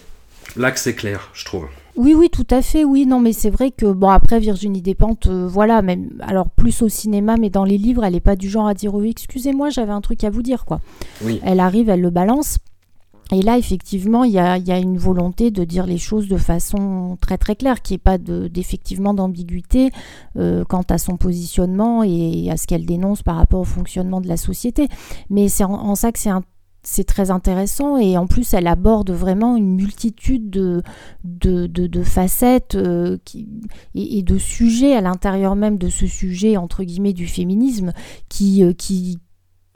[0.56, 1.66] là que c'est clair, je trouve.
[1.96, 3.08] Oui, oui, tout à fait, oui.
[3.08, 6.90] Non, mais c'est vrai que, bon, après, Virginie Despentes, euh, voilà, même, alors plus au
[6.90, 9.92] cinéma, mais dans les livres, elle n'est pas du genre à dire, oui, excusez-moi, j'avais
[9.92, 10.80] un truc à vous dire, quoi.
[11.24, 11.42] Oui.
[11.44, 12.60] Elle arrive, elle le balance.
[13.32, 16.38] Et là, effectivement, il y a, y a, une volonté de dire les choses de
[16.38, 19.92] façon très très claire, qui n'y ait pas d'effectivement d'ambiguïté
[20.38, 24.30] euh, quant à son positionnement et à ce qu'elle dénonce par rapport au fonctionnement de
[24.30, 24.88] la société.
[25.30, 26.44] Mais c'est en, ça que c'est un
[26.90, 30.82] c'est très intéressant et en plus elle aborde vraiment une multitude de,
[31.26, 33.18] de, facettes euh,
[33.94, 37.92] et, de sujets à l'intérieur même de ce sujet entre guillemets du féminisme
[38.30, 39.20] qui, euh, qui,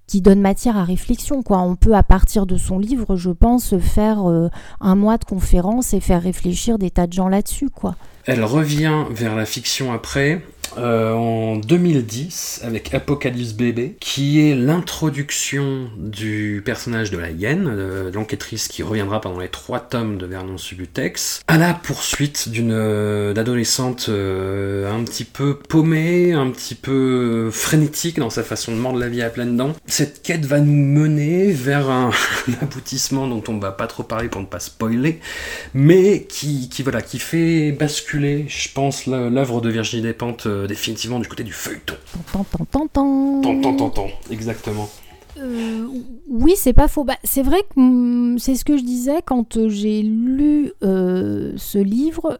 [0.07, 1.43] qui donne matière à réflexion.
[1.43, 1.59] Quoi.
[1.59, 4.47] On peut à partir de son livre, je pense, faire euh,
[4.79, 7.69] un mois de conférence et faire réfléchir des tas de gens là-dessus.
[7.69, 7.97] quoi.
[8.25, 10.41] Elle revient vers la fiction après
[10.77, 18.11] euh, en 2010 avec Apocalypse Bébé, qui est l'introduction du personnage de la hyène, euh,
[18.13, 23.33] l'enquêtrice qui reviendra pendant les trois tomes de Vernon Subutex, à la poursuite d'une euh,
[23.35, 29.09] adolescente un petit peu paumée, un petit peu frénétique dans sa façon de mordre la
[29.09, 29.73] vie à pleines dents.
[29.87, 32.11] Cette quête va nous mener vers un,
[32.61, 35.19] aboutissement dont on va pas trop parler pour ne pas spoiler,
[35.73, 41.19] mais qui, qui voilà, qui fait basculer, je pense, l'œuvre de Virginie Despentes euh, définitivement
[41.19, 41.95] du côté du feuilleton.
[42.31, 43.41] Tant, tant, tant, tant.
[43.41, 44.89] Tant, tant, tant, exactement.
[45.37, 45.87] Euh,
[46.29, 47.03] oui, c'est pas faux.
[47.03, 51.77] Bah, c'est vrai que mm, c'est ce que je disais quand euh, j'ai lu ce
[51.77, 52.39] livre,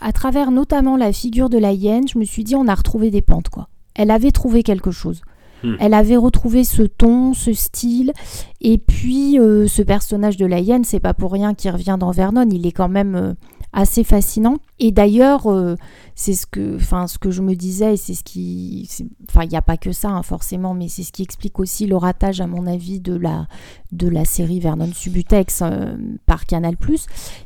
[0.00, 3.10] à travers notamment la figure de la hyène, je me suis dit on a retrouvé
[3.10, 3.68] des pentes quoi.
[3.94, 5.22] Elle avait trouvé quelque chose.
[5.62, 5.74] Hmm.
[5.78, 8.12] Elle avait retrouvé ce ton, ce style,
[8.60, 12.48] et puis ce personnage de la hyène, c'est pas pour rien qu'il revient dans Vernon.
[12.50, 13.34] Il est quand même
[13.72, 14.58] assez fascinant.
[14.78, 15.76] Et d'ailleurs, euh,
[16.14, 18.88] c'est ce que, enfin, ce que je me disais, et c'est ce qui,
[19.28, 21.86] enfin, il n'y a pas que ça hein, forcément, mais c'est ce qui explique aussi
[21.86, 23.46] le ratage, à mon avis, de la,
[23.92, 26.76] de la série Vernon Subutex euh, par Canal+.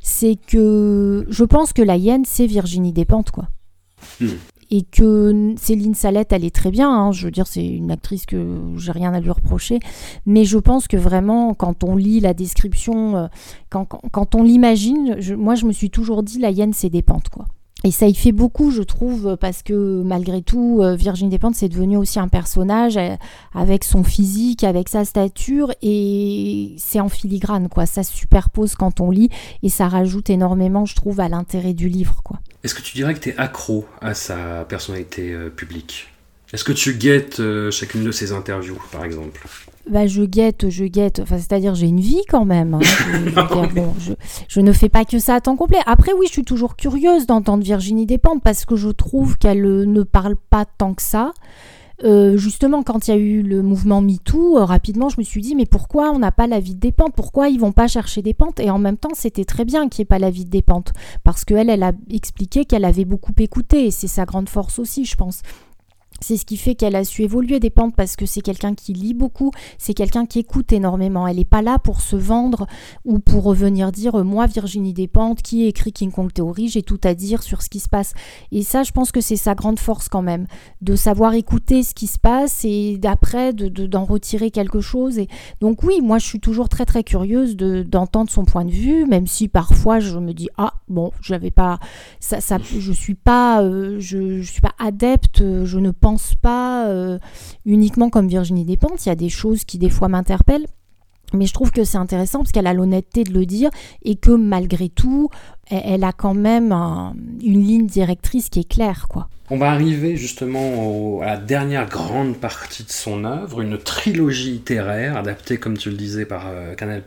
[0.00, 3.48] C'est que je pense que la hyène, c'est Virginie Despentes, quoi.
[4.20, 4.26] Hmm
[4.74, 6.90] et que Céline Salette, est très bien.
[6.90, 7.12] Hein.
[7.12, 9.78] je veux dire, c'est une actrice que j'ai rien à lui reprocher.
[10.26, 13.26] Mais je pense que vraiment, quand on lit la description, euh,
[13.70, 17.46] quand, on l'imagine, moi, je me suis toujours dit, la hyène, c'est des pentes, quoi.
[17.86, 21.68] Et ça y fait beaucoup, je trouve, parce que malgré tout, euh, Virginie Despentes, c'est
[21.68, 23.14] devenu aussi un personnage euh,
[23.54, 27.84] avec son physique, avec sa stature, et c'est en filigrane, quoi.
[27.84, 29.28] Ça se superpose quand on lit,
[29.62, 32.40] et ça rajoute énormément, je trouve, à l'intérêt du livre, quoi.
[32.62, 36.08] Est-ce que tu dirais que tu es accro à sa personnalité euh, publique?
[36.54, 39.46] Est-ce que tu guettes chacune de ces interviews, par exemple?
[39.90, 41.20] Bah, je guette, je guette.
[41.20, 42.74] Enfin, c'est-à-dire, j'ai une vie quand même.
[42.74, 42.78] hein.
[42.82, 44.12] Je, je veux dire, bon, je,
[44.48, 45.78] je ne fais pas que ça à temps complet.
[45.86, 49.84] Après, oui, je suis toujours curieuse d'entendre Virginie Despentes parce que je trouve qu'elle euh,
[49.84, 51.32] ne parle pas tant que ça.
[52.02, 55.40] Euh, justement, quand il y a eu le mouvement MeToo, euh, rapidement, je me suis
[55.40, 57.14] dit, mais pourquoi on n'a pas la vie de Despentes?
[57.14, 58.58] Pourquoi ils vont pas chercher Despentes?
[58.58, 60.92] Et en même temps, c'était très bien qu'il n'y ait pas la vie de Despentes
[61.22, 65.04] parce qu'elle, elle a expliqué qu'elle avait beaucoup écouté et c'est sa grande force aussi,
[65.04, 65.42] je pense.
[66.26, 68.94] C'est ce qui fait qu'elle a su évoluer des pentes parce que c'est quelqu'un qui
[68.94, 71.26] lit beaucoup, c'est quelqu'un qui écoute énormément.
[71.28, 72.66] Elle n'est pas là pour se vendre
[73.04, 77.00] ou pour revenir dire euh, moi Virginie Despentes qui écrit King Kong Theory, j'ai tout
[77.04, 78.14] à dire sur ce qui se passe.
[78.52, 80.46] Et ça, je pense que c'est sa grande force quand même,
[80.80, 85.20] de savoir écouter ce qui se passe et d'après de, de- d'en retirer quelque chose.
[85.60, 89.04] Donc oui, moi je suis toujours très très curieuse de, d'entendre son point de vue,
[89.04, 91.78] même si parfois je me dis ah bon, j'avais pas
[92.22, 95.90] je suis pas euh, je, je suis pas adepte, euh, je ne
[96.40, 97.18] pas euh,
[97.66, 99.04] uniquement comme Virginie Despentes.
[99.06, 100.66] Il y a des choses qui des fois m'interpellent.
[101.32, 103.70] Mais je trouve que c'est intéressant parce qu'elle a l'honnêteté de le dire
[104.04, 105.30] et que malgré tout,
[105.68, 109.28] elle, a quand même un- une ligne directrice qui est claire, quoi.
[109.50, 115.16] On va arriver justement à la dernière grande partie de son œuvre, une trilogie littéraire
[115.16, 117.02] adaptée, comme tu le disais, par euh, Canal+,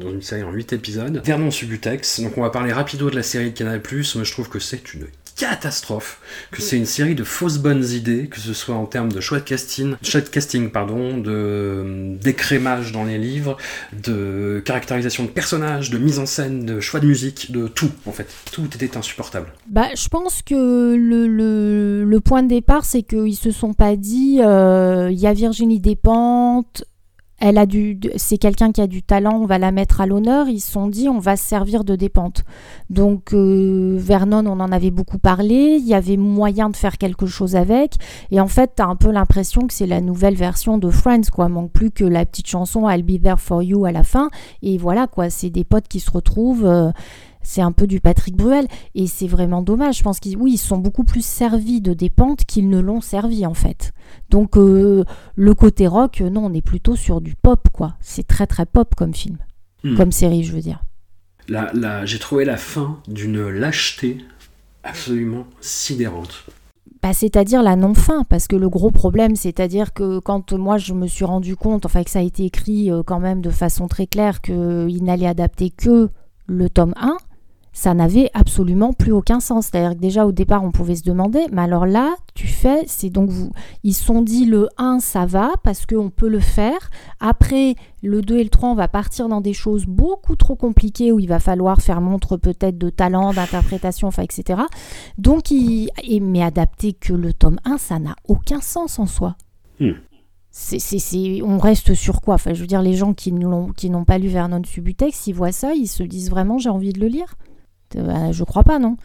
[0.00, 1.20] dans une série en 8 épisodes.
[1.24, 3.80] Vernon Subutex, donc on va parler rapido de la série de Canal+,
[4.14, 5.06] moi je trouve que c'est une
[5.38, 6.20] catastrophe,
[6.50, 9.38] que c'est une série de fausses bonnes idées, que ce soit en termes de choix
[9.38, 13.56] de casting, de casting pardon, de euh, d'écrémage dans les livres,
[13.92, 18.12] de caractérisation de personnages, de mise en scène, de choix de musique, de tout en
[18.12, 18.26] fait.
[18.52, 19.46] Tout était insupportable.
[19.68, 25.08] Bah, je pense que le point de départ, c'est qu'ils se sont pas dit euh,
[25.10, 26.84] il y a Virginie Despentes,
[27.40, 30.48] elle a du, c'est quelqu'un qui a du talent, on va la mettre à l'honneur.
[30.48, 32.44] Ils se sont dit on va se servir de Despentes.
[32.90, 35.78] Donc euh, Vernon, on en avait beaucoup parlé.
[35.80, 37.94] Il y avait moyen de faire quelque chose avec.
[38.30, 41.48] Et en fait, t'as un peu l'impression que c'est la nouvelle version de Friends, quoi.
[41.48, 44.30] Manque plus que la petite chanson I'll be there for you à la fin.
[44.62, 45.30] Et voilà, quoi.
[45.30, 46.66] C'est des potes qui se retrouvent.
[46.66, 46.90] euh,
[47.50, 49.98] c'est un peu du Patrick Bruel et c'est vraiment dommage.
[49.98, 53.00] Je pense qu'ils oui, ils sont beaucoup plus servis de des pentes qu'ils ne l'ont
[53.00, 53.92] servi en fait.
[54.28, 57.94] Donc euh, le côté rock, euh, non, on est plutôt sur du pop quoi.
[58.02, 59.38] C'est très très pop comme film,
[59.82, 59.96] Hmm.
[59.96, 60.82] comme série, je veux dire.
[61.48, 64.18] La, la- j'ai trouvé la fin d'une lâcheté
[64.82, 66.44] absolument sidérante.
[67.02, 71.06] Bah, c'est-à-dire la non-fin, parce que le gros problème, c'est-à-dire que quand moi je me
[71.06, 74.06] suis rendu compte, enfin que ça a été écrit euh, quand même de façon très
[74.06, 76.10] claire qu'il n'allait adapter que
[76.46, 77.16] le tome 1,
[77.78, 79.66] ça n'avait absolument plus aucun sens.
[79.66, 83.08] C'est-à-dire que déjà au départ on pouvait se demander, mais alors là, tu fais, c'est
[83.08, 83.52] donc vous,
[83.84, 86.90] ils se sont dit le 1 ça va parce qu'on peut le faire.
[87.20, 91.12] Après le 2 et le 3 on va partir dans des choses beaucoup trop compliquées
[91.12, 94.62] où il va falloir faire montre peut-être de talent, d'interprétation, enfin etc.
[95.16, 99.36] Donc, il, et- mais adapter que le tome 1, ça n'a aucun sens en soi.
[99.78, 99.92] Hmm.
[100.50, 102.34] C'est, c'est- c'est- on reste sur quoi?
[102.34, 105.32] Enfin, je veux dire, les gens qui n'ont, qui n'ont pas lu Vernon Subutex, ils
[105.32, 107.36] voient ça, ils se disent vraiment j'ai envie de le lire.
[107.96, 108.96] Euh, je crois pas, non.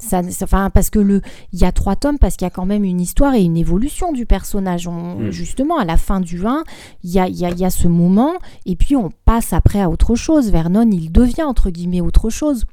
[0.00, 2.66] Ça, enfin, parce que le, il y a trois tomes, parce qu'il y a quand
[2.66, 4.86] même une histoire et une évolution du personnage.
[4.86, 5.30] On- Hmm.
[5.30, 6.62] Justement, à la fin du 1,
[7.02, 9.90] il y a, y a- y a ce moment, et puis on passe après à
[9.90, 10.50] autre chose.
[10.52, 12.64] Vernon, il devient entre guillemets autre chose.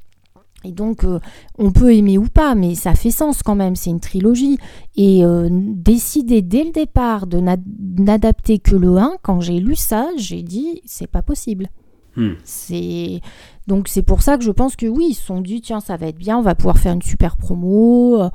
[0.64, 1.18] Et donc, euh,
[1.58, 4.58] on peut aimer ou pas, mais ça fait sens quand même, c'est une trilogie.
[4.96, 7.56] Et euh, décider dès le départ de n'a-
[7.98, 11.68] n'adapter que le 1, quand j'ai lu ça, j'ai dit, c'est pas possible.
[12.16, 12.32] Hmm.
[12.44, 13.20] C'est
[13.66, 15.96] donc c'est pour ça que je pense que oui, ils se sont dit tiens ça
[15.96, 18.30] va être bien, on va pouvoir faire une super promo, euh,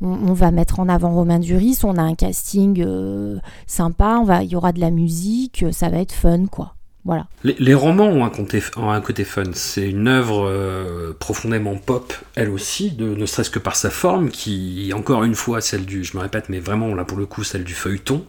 [0.00, 4.44] on, va mettre en avant Romain Duris, on a un casting euh, sympa, on va
[4.44, 6.75] il y aura de la musique, euh, ça va être fun quoi.
[7.06, 7.28] Voilà.
[7.44, 9.44] Les, romans ont un, côté, ont un côté fun.
[9.52, 14.28] C'est une œuvre euh, profondément pop, elle aussi, de, ne serait-ce que par sa forme,
[14.28, 17.44] qui, encore une fois, celle du, je me répète, mais vraiment, là pour le coup,
[17.44, 18.24] celle du feuilleton,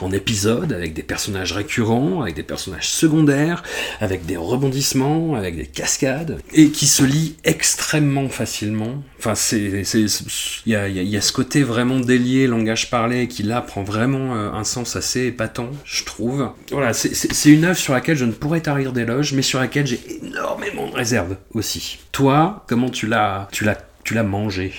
[0.00, 3.64] en épisode, avec des personnages récurrents, avec des personnages secondaires,
[4.00, 9.02] avec des rebondissements, avec des cascades, et qui se lit extrêmement facilement.
[9.20, 9.84] Enfin, c'est,
[10.64, 14.34] il y a, y a- ce côté vraiment délié, langage parlé, qui là prend vraiment
[14.34, 16.50] euh, un sens assez épatant, je trouve.
[16.72, 20.00] Voilà, c'est, une œuvre sur laquelle je ne pourrais tarir d'éloges, mais sur laquelle j'ai
[20.24, 21.98] énormément de réserves aussi.
[22.12, 24.72] Toi, comment tu l'as, tu l'as, tu l'as mangé?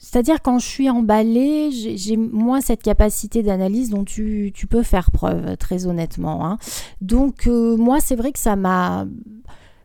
[0.00, 4.82] C'est-à-dire quand je suis emballée, j'ai j'ai moins cette capacité d'analyse dont tu, tu peux
[4.82, 6.44] faire preuve, très honnêtement.
[6.46, 6.58] hein.
[7.00, 9.06] Donc euh, moi, c'est vrai que ça m'a...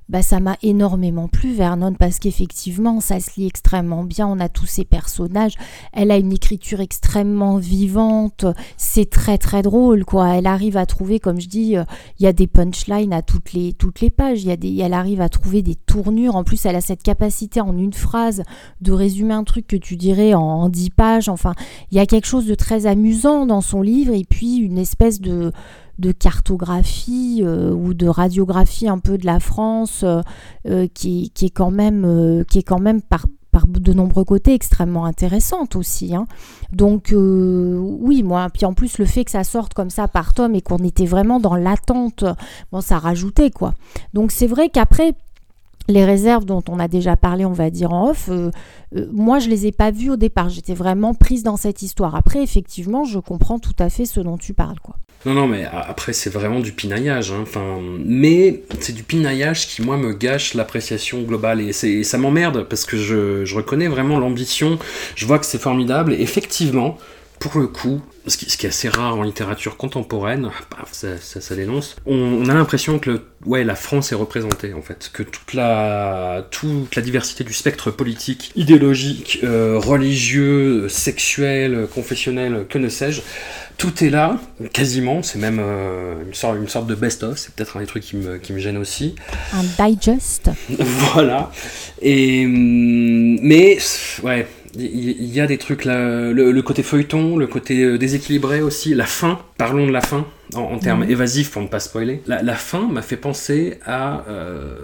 [0.10, 4.28] bah, ça m'a énormément plu, Vernon, parce qu'effectivement, ça se lit extrêmement bien.
[4.28, 5.54] On a tous ces personnages.
[5.93, 8.45] Elle a une écriture extrêmement vivante.
[8.76, 10.36] C'est très, très drôle, quoi.
[10.36, 11.84] Elle arrive à trouver, comme je dis, euh,
[12.19, 14.43] il y a des punchlines à toutes les, toutes les pages.
[14.43, 16.36] Y a des, elle arrive à trouver des tournures.
[16.36, 18.41] En plus, elle a cette capacité en une phrase
[18.82, 21.30] de résumer un truc que tu dirais en dix pages.
[21.30, 21.54] Enfin,
[21.91, 25.22] il y a quelque chose de très amusant dans son livre et puis une espèce
[25.22, 25.52] de
[25.99, 30.21] de cartographie euh, ou de radiographie un peu de la France euh,
[30.67, 33.27] euh, qui, est quand même, par,
[33.67, 36.15] de nombreux côtés extrêmement intéressante aussi.
[36.15, 36.25] Hein.
[36.71, 40.55] Donc oui, moi, puis en plus le fait que ça sorte comme ça par tome
[40.55, 42.23] et qu'on était vraiment dans l'attente,
[42.71, 43.73] bon, ça rajoutait quoi.
[44.13, 45.13] Donc c'est vrai qu'après,
[45.89, 48.29] les réserves dont on a déjà parlé, on va dire en off,
[49.12, 50.47] moi je les ai pas vues au départ.
[50.49, 52.15] J'étais vraiment prise dans cette histoire.
[52.15, 54.95] Après, effectivement, je comprends tout à fait ce dont tu parles, quoi.
[55.25, 57.32] Non, non, mais après, c'est vraiment du pinaillage.
[57.32, 57.39] Hein.
[57.41, 61.60] Enfin, mais c'est du pinaillage qui, moi, me gâche l'appréciation globale.
[61.60, 64.79] Et, ça m'emmerde parce que je, reconnais vraiment l'ambition.
[65.15, 66.13] Je vois que c'est formidable.
[66.13, 66.97] Effectivement,
[67.39, 70.49] pour le coup, ce qui, ce qui, est assez rare en littérature contemporaine,
[70.91, 74.82] ça, ça, ça dénonce, on, a l'impression que le, ouais, la France est représentée en
[74.82, 82.65] fait, que toute la, toute la diversité du spectre politique, idéologique, euh, religieux, sexuel, confessionnel,
[82.69, 83.21] que ne sais-je,
[83.78, 84.38] tout est là,
[84.73, 88.04] quasiment, c'est même euh, une, sorte, une sorte de best-of, c'est peut-être un des trucs
[88.04, 89.15] qui me, qui me gêne aussi.
[89.54, 90.49] Un digest.
[91.13, 91.49] voilà.
[92.02, 93.78] Et, hum, mais,
[94.23, 98.93] ouais, il y, a des trucs là, le, côté feuilleton, le côté euh, déséquilibré aussi,
[98.93, 101.12] la fin, parlons de la fin, en, termes mhm.
[101.12, 102.21] évasifs pour ne pas spoiler.
[102.27, 104.23] La, fin m'a fait penser à...
[104.29, 104.75] Euh,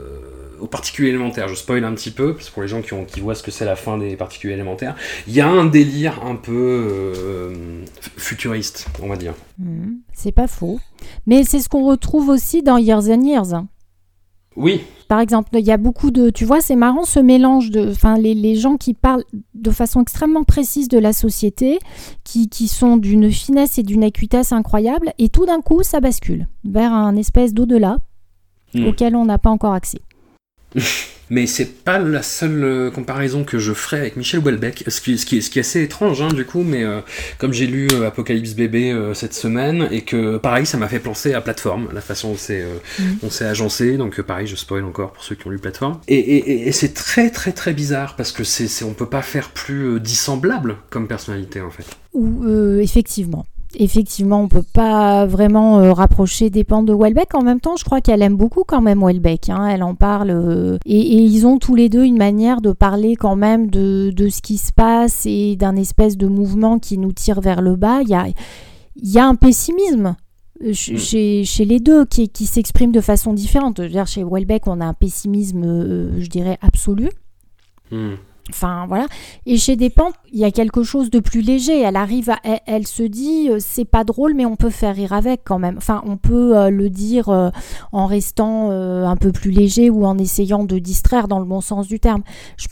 [0.60, 1.48] aux particules élémentaires.
[1.48, 3.44] Je spoil un petit peu, parce que pour les gens qui, ont, qui voient ce
[3.44, 4.96] que c'est la fin des particules élémentaires,
[5.28, 7.84] il y a un délire un peu euh,
[8.18, 9.34] futuriste, on va dire.
[9.60, 10.00] Mhm.
[10.14, 10.80] c'est pas faux.
[11.28, 13.64] Mais c'est ce qu'on retrouve aussi dans Years and Years.
[14.56, 17.92] Oui, par exemple, il y a beaucoup de, tu vois, c'est marrant ce mélange de,
[17.92, 21.80] enfin, les, gens qui parlent de façon extrêmement précise de la société,
[22.24, 26.48] qui, qui sont d'une finesse et d'une acuitesse incroyable, et tout d'un coup, ça bascule
[26.64, 27.98] vers un espèce d'au-delà
[28.74, 28.88] hmm.
[28.88, 30.02] auquel on n'a pas encore accès.
[31.30, 35.38] Mais c'est pas la seule euh, comparaison que je ferai avec Michel Houellebecq, ce qui,
[35.38, 37.02] est assez étrange hein, du coup, mais euh,
[37.40, 41.34] comme j'ai lu euh, Apocalypse Bébé cette semaine, et que pareil, ça m'a fait penser
[41.34, 42.64] à Plateforme, la façon dont c'est
[43.30, 46.00] s'est agencé, donc pareil, je spoil encore pour ceux qui ont lu Plateforme.
[46.08, 50.78] Et, c'est très très très bizarre, parce que c'est on peut pas faire plus dissemblable
[50.90, 51.86] comme personnalité en fait.
[52.14, 52.46] Ou
[52.80, 53.46] effectivement
[53.78, 57.36] effectivement, on peut pas vraiment euh, rapprocher des pentes de Welbeck.
[57.36, 59.50] En même temps, je crois qu'elle aime beaucoup quand même Welbeck.
[59.50, 59.68] Hein.
[59.68, 60.30] Elle en parle.
[60.32, 64.42] Euh, et, ils ont tous les deux une manière de parler quand même de, ce
[64.42, 68.02] qui se passe et d'un espèce de mouvement qui nous tire vers le bas.
[68.02, 68.26] Il y a,
[69.02, 70.16] y a un pessimisme
[70.64, 70.74] euh, mm.
[70.74, 73.82] chez, chez, les deux qui, qui s'exprime de façon différente.
[73.82, 77.10] dire, chez Welbeck, on a un pessimisme, je dirais, absolu.
[77.92, 78.16] Mm.
[78.52, 79.08] Enfin voilà.
[79.48, 81.82] Et chez Despentes, il y a quelque chose de plus léger.
[81.82, 82.32] Elle arrive,
[82.68, 85.78] elle, se dit, euh, c'est pas drôle, mais on peut faire rire avec quand même.
[85.78, 87.50] Enfin, on peut euh, le dire euh,
[87.92, 91.88] en restant un peu plus léger ou en essayant de distraire dans le bon sens
[91.88, 92.22] du terme.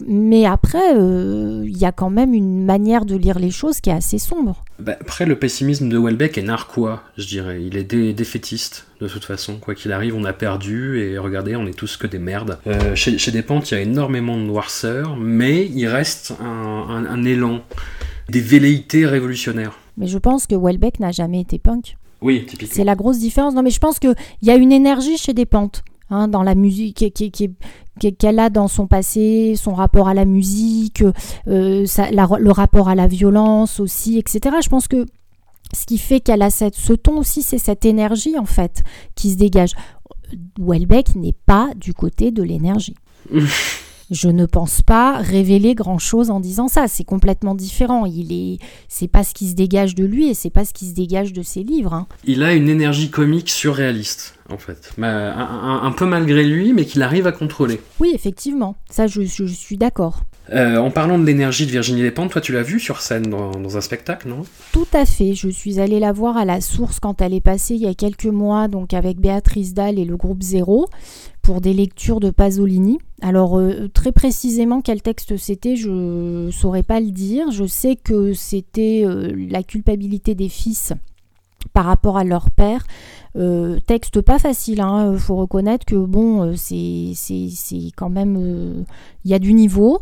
[0.07, 3.93] mais après, il y a quand même une manière de lire les choses qui est
[3.93, 4.63] assez sombre.
[4.79, 7.63] Bah, après, le pessimisme de Welbeck est narquois, je dirais.
[7.63, 9.57] Il est défaitiste, de toute façon.
[9.57, 12.57] Quoi qu'il arrive, on a perdu, et regardez, on est tous que des merdes.
[12.95, 17.61] chez, chez Despentes, il y a énormément de noirceur, mais il reste un élan
[18.29, 19.77] des velléités révolutionnaires.
[19.97, 21.97] Mais je pense que Welbeck n'a jamais été punk.
[22.21, 22.73] Oui, typiquement.
[22.75, 23.53] C'est la grosse différence.
[23.53, 26.55] Non, mais je pense qu'il y a une énergie chez des pentes, hein, dans la
[26.55, 27.03] musique,
[28.17, 31.03] qu'elle a dans son passé, son rapport à la musique,
[31.47, 34.55] euh, le rapport à la violence aussi, etc.
[34.63, 35.05] Je pense que
[35.73, 38.83] ce qui fait qu'elle a cette, ce ton aussi, c'est cette énergie en fait
[39.15, 39.73] qui se dégage.
[40.59, 42.95] Welbeck n'est pas du côté de l'énergie.
[44.11, 46.87] je ne pense pas révéler grand chose en disant ça.
[46.87, 48.05] C'est complètement différent.
[48.05, 50.87] Il est, c'est pas ce qui se dégage de lui et c'est pas ce qui
[50.87, 51.93] se dégage de ses livres.
[51.93, 52.07] Hein.
[52.25, 57.27] Il a une énergie comique surréaliste, en fait, un, peu malgré lui, mais qu'il arrive
[57.27, 57.81] à contrôler.
[57.99, 58.75] Oui, effectivement.
[58.89, 60.21] Ça, je, suis d'accord.
[60.51, 63.77] Euh, en parlant de l'énergie de Virginie Despentes, toi tu l'as vue sur scène dans,
[63.77, 64.43] un spectacle, non?
[64.73, 65.33] Tout à fait.
[65.33, 67.93] Je suis allée la voir à la source quand elle est passée il y a
[67.93, 70.87] quelques mois, donc avec Béatrice Dalle et le groupe Zéro
[71.41, 72.99] pour des lectures de Pasolini.
[73.21, 77.51] Alors euh, très précisément quel texte c'était, je ne saurais pas le dire.
[77.51, 80.93] Je sais que c'était euh, la culpabilité des fils
[81.71, 82.83] par rapport à leur père.
[83.35, 85.17] Euh, texte pas facile, il hein.
[85.17, 87.13] faut reconnaître que bon, c'est
[87.95, 88.85] quand même
[89.25, 89.99] il y a du niveau.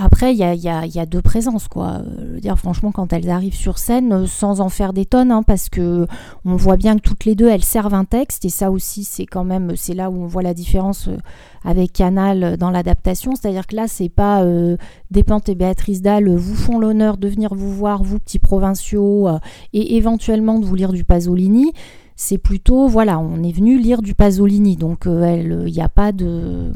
[0.00, 2.02] Après, il y a, y, a, deux présences, quoi.
[2.06, 5.42] Euh, dire, franchement, quand elles arrivent sur scène, euh, sans en faire des tonnes, hein,
[5.42, 6.06] parce que
[6.44, 9.26] on voit bien que toutes les deux, elles servent un texte, et ça aussi, c'est
[9.26, 11.16] quand même, c'est là où on voit la différence euh,
[11.64, 13.34] avec Canal dans l'adaptation.
[13.34, 14.76] C'est-à-dire que là, c'est pas euh,
[15.10, 19.28] Despentes et Béatrice Dalle vous font l'honneur de venir vous voir, vous petits provinciaux,
[19.72, 21.72] et éventuellement de vous lire du Pasolini
[22.20, 26.72] c'est plutôt, voilà, on est venu lire du Pasolini, donc il n'y a pas de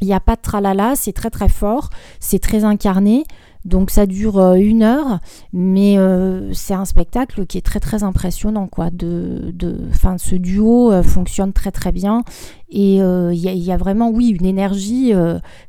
[0.00, 3.24] il a pas de tralala, c'est très très fort, c'est très incarné.
[3.64, 5.18] Donc ça dure euh, une heure,
[5.52, 8.68] mais euh, c'est un spectacle qui est très très impressionnant.
[8.68, 8.90] Quoi.
[8.90, 12.22] De, de, ce duo euh, fonctionne très très bien
[12.70, 15.12] et il y, y, a vraiment, oui, une énergie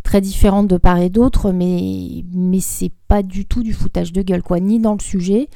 [0.04, 4.22] très différente de part et d'autre, mais, mais c'est pas du tout du foutage de
[4.22, 5.48] gueule, quoi, ni dans le sujet,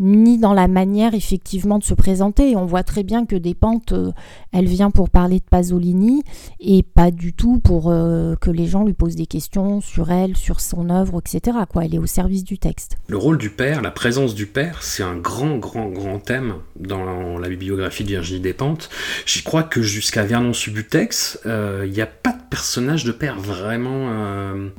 [0.00, 2.56] ni dans la manière effectivement de se présenter.
[2.56, 4.12] on voit très bien que Despentes, euh,
[4.52, 6.22] elle vient pour parler de Pasolini
[6.58, 10.36] et pas du tout pour euh, que les gens lui posent des questions sur elle,
[10.36, 11.58] sur son œuvre, etc.
[11.70, 11.84] Quoi.
[11.84, 12.96] Elle est au service du texte.
[13.08, 17.38] Le rôle du père, la présence du père, c'est un grand, grand, grand thème dans
[17.38, 18.88] la bibliographie de Virginie Despentes.
[19.26, 22.19] J'y crois que jusqu'à Vernon-Subutex, euh, il n'y a pas de
[22.50, 24.08] personnage de père vraiment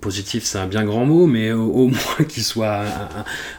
[0.02, 2.84] positif, c'est un bien grand mot, mais au, moins qu'il soit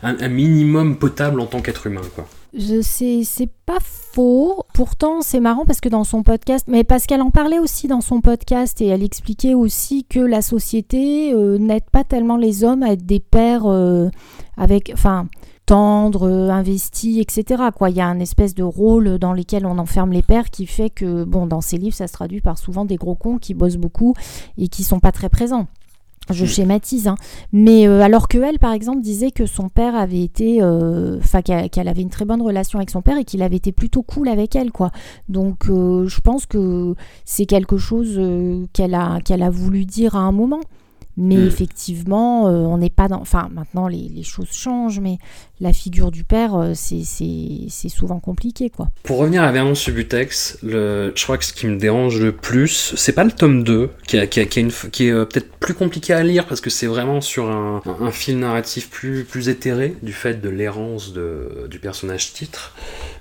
[0.03, 2.29] un, minimum potable en tant qu'être humain, quoi.
[2.55, 4.65] C'est pas faux.
[4.75, 8.21] Pourtant, c'est marrant parce que dans son podcast, mais qu'elle en parlait aussi dans son
[8.21, 12.93] podcast et elle expliquait aussi que la société euh, n'aide pas tellement les hommes à
[12.93, 14.09] être des pères euh,
[14.57, 15.29] avec, enfin,
[15.67, 17.65] tendres, investis, etc.
[17.75, 20.67] Quoi, il y a un espèce de rôle dans lequel on enferme les pères qui
[20.67, 23.55] fait que, bon, dans ses livres, ça se traduit par souvent des gros cons qui
[23.55, 24.15] bossent beaucoup
[24.59, 25.67] et qui sont pas très présents.
[26.31, 27.17] Je schématise, hein.
[27.53, 31.43] mais euh, alors que elle, par exemple, disait que son père avait été, euh, enfin
[31.43, 34.29] qu'elle avait une très bonne relation avec son père et qu'il avait été plutôt cool
[34.29, 34.93] avec elle, quoi.
[35.29, 36.95] Donc, euh, je pense que
[37.25, 38.21] c'est quelque chose
[38.73, 40.61] qu'elle a qu'elle a voulu dire à un moment.
[41.17, 41.47] Mais hmm.
[41.47, 43.21] effectivement, euh, on n'est pas dans.
[43.21, 45.19] Enfin, maintenant, les, choses changent, mais
[45.61, 48.89] la figure du père, euh, c'est souvent compliqué, quoi.
[49.03, 52.95] Pour revenir à Vernon Subutex, le, je crois que ce qui me dérange le plus,
[52.97, 56.47] c'est pas le tome 2, qui, qui, qui, est euh, peut-être plus compliqué à lire,
[56.47, 60.49] parce que c'est vraiment sur un, un, fil narratif plus, plus éthéré, du fait de
[60.49, 62.75] l'errance du personnage titre.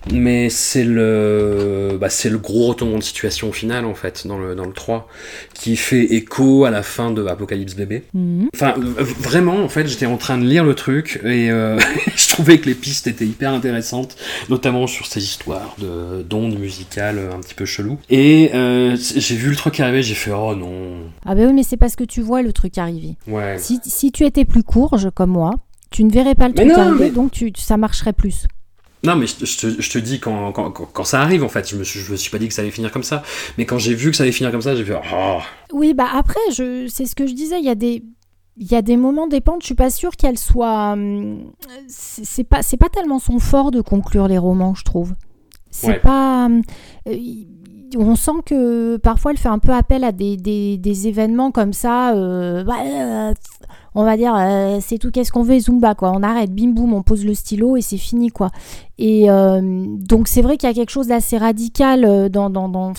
[0.10, 4.56] Mais c'est le, bah, le gros retournement de situation au final, en fait, dans le,
[4.56, 5.08] dans le 3,
[5.54, 8.04] qui fait écho à la fin de Apocalypse bébé.
[8.14, 8.50] Mhm.
[8.54, 8.74] Enfin,
[9.20, 11.80] vraiment, en fait, j'étais en train de lire le truc et euh,
[12.16, 14.16] je trouvais que les pistes étaient hyper intéressantes,
[14.50, 17.98] notamment sur ces histoires de d'ondes musicales un petit peu chelou.
[18.10, 20.72] Et euh, j'ai vu le truc arriver, j'ai fait oh non.
[21.26, 23.16] Ah ben oui, mais c'est parce que tu vois le truc arriver.
[23.28, 23.58] Ouais.
[23.60, 25.52] Si, si tu étais plus courge comme moi,
[25.92, 28.48] tu ne verrais pas le truc arriver, donc tu, ça marcherait plus.
[29.04, 31.70] Non, mais je, te, je te dis quand, quand, quand, ça arrive, en fait.
[31.70, 33.24] Je me, suis, je me suis pas dit que ça allait finir comme ça.
[33.58, 35.40] Mais quand j'ai vu que ça allait finir comme ça, j'ai fait oh.
[35.74, 37.60] Oui, bah après, je, c'est ce que je disais.
[37.60, 38.04] Il y a des.
[38.58, 40.92] Il y a des moments dépendent, je suis pas sûre qu'elle soit.
[40.92, 41.52] Hum,
[41.88, 45.14] c'est pas, c'est pas tellement son fort de conclure les romans, je trouve.
[45.72, 46.46] C'est pas.
[46.46, 46.62] Hum,
[47.08, 47.18] euh,
[47.98, 52.14] on sent que parfois elle fait un peu appel à des, des, événements comme ça.
[52.14, 53.34] Euh, bah, euh,
[53.96, 56.12] on va dire, euh, c'est tout, qu'est-ce qu'on veut, Zumba, quoi.
[56.16, 58.50] On arrête, bim boum, on pose le stylo et c'est fini, quoi.
[58.98, 62.94] Et donc, c'est vrai qu'il y a quelque chose d'assez radical dans, dans, dans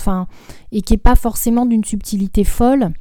[0.71, 2.91] et qui n'est pas forcément d'une subtilité folle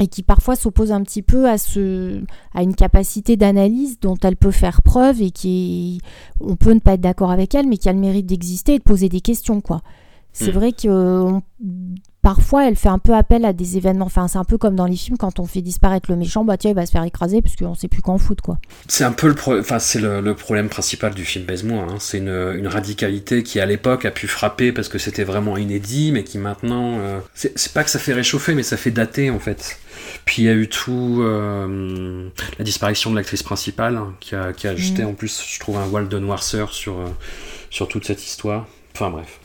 [0.00, 2.22] et qui parfois s'oppose un petit peu à, ce,
[2.54, 6.00] à une capacité d'analyse dont elle peut faire preuve et qui
[6.40, 8.78] on peut ne pas être d'accord avec elle, mais qui a le mérite d'exister et
[8.78, 9.82] de poser des questions, quoi.
[10.32, 10.54] C'est hmm.
[10.54, 11.40] vrai que
[12.22, 14.06] parfois elle fait un peu appel à des événements.
[14.06, 16.56] Enfin, c'est un peu comme dans les films quand on fait disparaître le méchant, bah
[16.56, 18.58] tiens, il va se faire écraser parce qu'on sait plus qu'en foutre quoi.
[18.88, 21.84] C'est un peu le, enfin, c'est le, problème principal du film Baise-moi.
[21.88, 21.96] Hein.
[21.98, 26.22] C'est une, radicalité qui à l'époque a pu frapper parce que c'était vraiment inédit, mais
[26.22, 29.78] qui maintenant, euh, c'est pas que ça fait réchauffer, mais ça fait dater en fait.
[30.24, 32.28] Puis il y a eu tout euh,
[32.58, 35.08] la disparition de l'actrice principale hein, qui, a, qui a jeté mm.
[35.08, 37.08] en plus, je trouve, un voile de noirceur sur, euh,
[37.70, 38.66] sur toute cette histoire.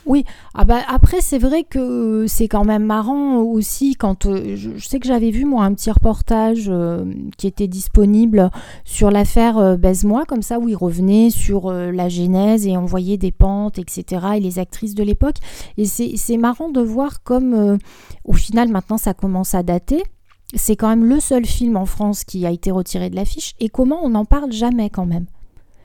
[0.06, 4.78] Oui, ah bah, après c'est vrai que c'est quand même marrant aussi quand euh, je,
[4.78, 7.06] sais que j'avais vu moi un petit reportage euh,
[7.38, 8.50] qui était disponible
[8.84, 13.18] sur l'affaire euh, Baise-moi comme ça où il revenait sur la genèse et on voyait
[13.18, 15.38] des pentes etc et les actrices de l'époque
[15.78, 17.78] et c'est marrant de voir comme
[18.24, 20.04] au final maintenant ça commence à dater.
[20.54, 23.70] C'est quand même le seul film en France qui a été retiré de l'affiche et
[23.70, 25.26] comment on n'en parle jamais quand même.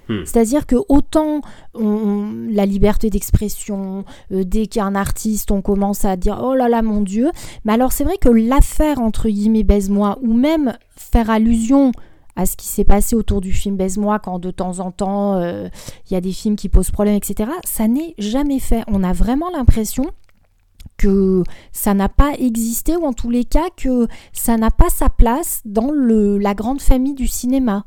[0.08, 0.24] Hmm.
[0.24, 1.40] C'est-à-dire que autant
[1.74, 6.82] la liberté d'expression, euh, dès qu'il y artiste, on commence à dire oh là là
[6.82, 7.30] mon Dieu.
[7.64, 11.92] Mais alors c'est vrai que l'affaire entre guillemets baise-moi, ou même faire allusion
[12.36, 15.68] à ce qui s'est passé autour du film Baise-moi, quand de temps en temps euh,
[16.08, 18.82] il y a des films qui posent problème, etc., ça n'est jamais fait.
[18.86, 20.06] On a vraiment l'impression
[20.96, 21.42] que
[21.72, 25.62] ça n'a pas existé, ou en tous les cas que ça n'a pas sa place
[25.64, 27.84] dans la grande famille du cinéma.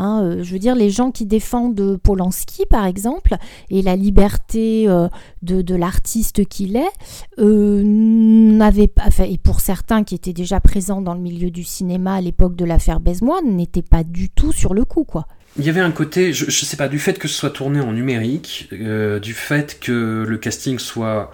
[0.00, 3.36] Hein, euh, je veux dire, les gens qui défendent Polanski, par exemple,
[3.68, 5.08] et la liberté euh,
[5.42, 6.90] de, l'artiste qu'il est,
[7.38, 12.14] euh, n'avaient pas, et pour certains qui étaient déjà présents dans le milieu du cinéma
[12.14, 15.26] à l'époque de l'affaire Baise-Moine, n'étaient pas du tout sur le coup, quoi.
[15.58, 17.80] Il y avait un côté, je, je, sais pas, du fait que ce soit tourné
[17.80, 21.30] en numérique, du fait que le casting soit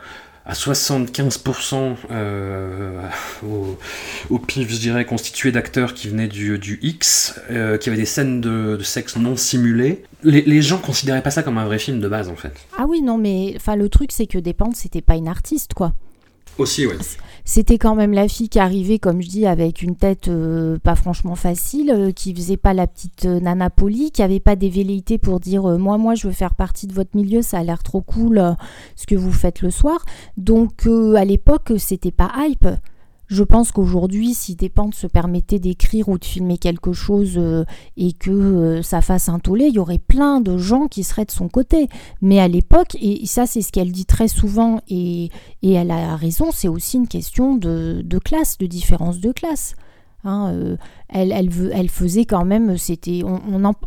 [0.46, 3.00] à 75% euh,
[4.30, 8.04] au, pif, je dirais, constitué d'acteurs qui venaient du, du X, euh, qui avaient des
[8.04, 10.04] scènes de, sexe non simulées.
[10.22, 12.52] Les, gens considéraient pas ça comme un vrai film de base, en fait.
[12.78, 15.94] Ah oui, non, mais le truc, c'est que Dépente, c'était pas une artiste, quoi.
[17.48, 20.96] C'était quand même la fille qui arrivait, comme je dis, avec une tête euh, pas
[20.96, 24.68] franchement facile, euh, qui faisait pas la petite euh, nana polie, qui avait pas des
[24.68, 27.84] velléités pour dire moi, moi, je veux faire partie de votre milieu, ça a l'air
[27.84, 28.56] trop cool
[28.96, 30.04] ce que vous faites le soir.
[30.36, 32.66] Donc à l'époque, c'était pas hype.
[33.28, 37.64] Je pense qu'aujourd'hui, si des pentes se permettaient d'écrire ou de filmer quelque chose euh,
[37.96, 41.24] et que euh, ça fasse un tollé, il y aurait plein de gens qui seraient
[41.24, 41.88] de son côté.
[42.22, 45.30] Mais à l'époque, et ça c'est ce qu'elle dit très souvent, et,
[45.62, 49.74] elle a raison, c'est aussi une question de, classe, de différence de classe.
[50.24, 50.76] Hein, euh,
[51.08, 53.40] elle, faisait quand même, c'était, on,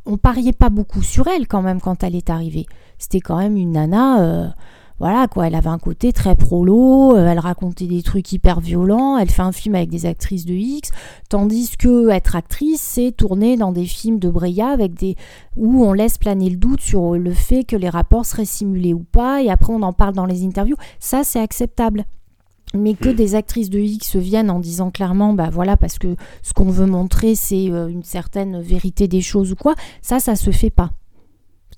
[0.05, 2.65] on, pariait pas beaucoup sur elle quand même quand elle est arrivée.
[2.97, 4.53] C'était quand même une nana
[4.99, 9.17] voilà quoi, elle avait un côté très prolo, euh, elle racontait des trucs hyper violents,
[9.17, 10.91] elle fait un film avec des actrices de X,
[11.29, 15.15] tandis que être actrice, c'est tourner dans des films de Breya avec des
[15.55, 19.05] où on laisse planer le doute sur le fait que les rapports seraient simulés ou
[19.09, 20.77] pas, et après on en parle dans les interviews.
[20.99, 22.05] Ça, c'est acceptable.
[22.75, 23.15] Mais que hmm.
[23.15, 26.85] des actrices de X viennent en disant clairement, bah voilà, parce que ce qu'on veut
[26.85, 29.73] montrer, c'est euh, une certaine vérité des choses ou quoi,
[30.03, 30.91] ça, ça se fait pas.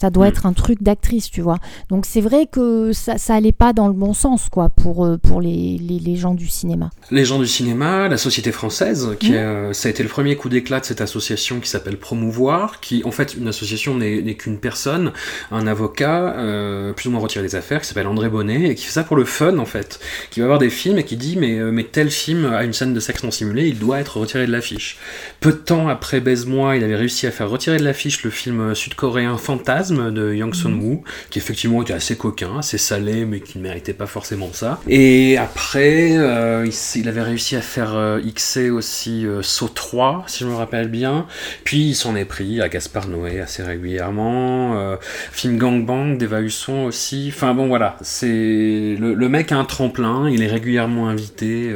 [0.02, 0.30] Ça doit mm.
[0.30, 1.60] être un truc d'actrice, tu vois.
[1.90, 5.18] Donc c'est vrai que ça, ça allait pas dans le bon sens, quoi, pour, euh,
[5.18, 6.90] pour les, les, gens du cinéma.
[7.12, 9.76] Les gens du cinéma, la société française, qui mm.
[9.76, 13.12] ça a été le premier coup d'éclat de cette association qui s'appelle Promouvoir, qui, en
[13.12, 15.12] fait, une association n'est qu'une personne,
[15.52, 18.86] un avocat, euh, plus ou moins retiré des affaires, qui s'appelle André Bonnet, et qui
[18.86, 20.00] fait ça pour le fun, en fait.
[20.32, 22.74] Qui va voir des films et qui dit, mais, euh, mais tel film a une
[22.74, 24.98] scène de sexe non simulé, il doit être retiré de l'affiche.
[25.40, 28.74] Peu de temps après Baise-moi, il avait réussi à faire retirer de l'affiche le film
[28.74, 33.64] sud-coréen Fantasme, de Yang Sun-woo, qui effectivement était assez coquin, assez salé, mais qui ne
[33.64, 34.80] méritait pas forcément ça.
[34.88, 40.44] Et après, euh, il, avait réussi à faire euh, XC aussi euh, Saut 3, si
[40.44, 41.26] je me rappelle bien.
[41.64, 44.98] Puis il s'en est pris à Gaspard Noé assez régulièrement.
[45.32, 47.32] film Gangbang d'Eva Husson aussi.
[47.34, 51.74] Enfin bon, voilà, c'est le, le, mec a un tremplin, il est régulièrement invité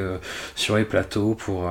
[0.55, 1.69] sur les plateaux pour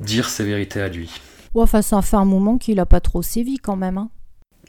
[0.00, 1.10] dire ses vérités à lui.
[1.54, 3.98] Ouais, enfin, ça fait un moment qu'il a pas trop sévi quand même.
[3.98, 4.10] Hein.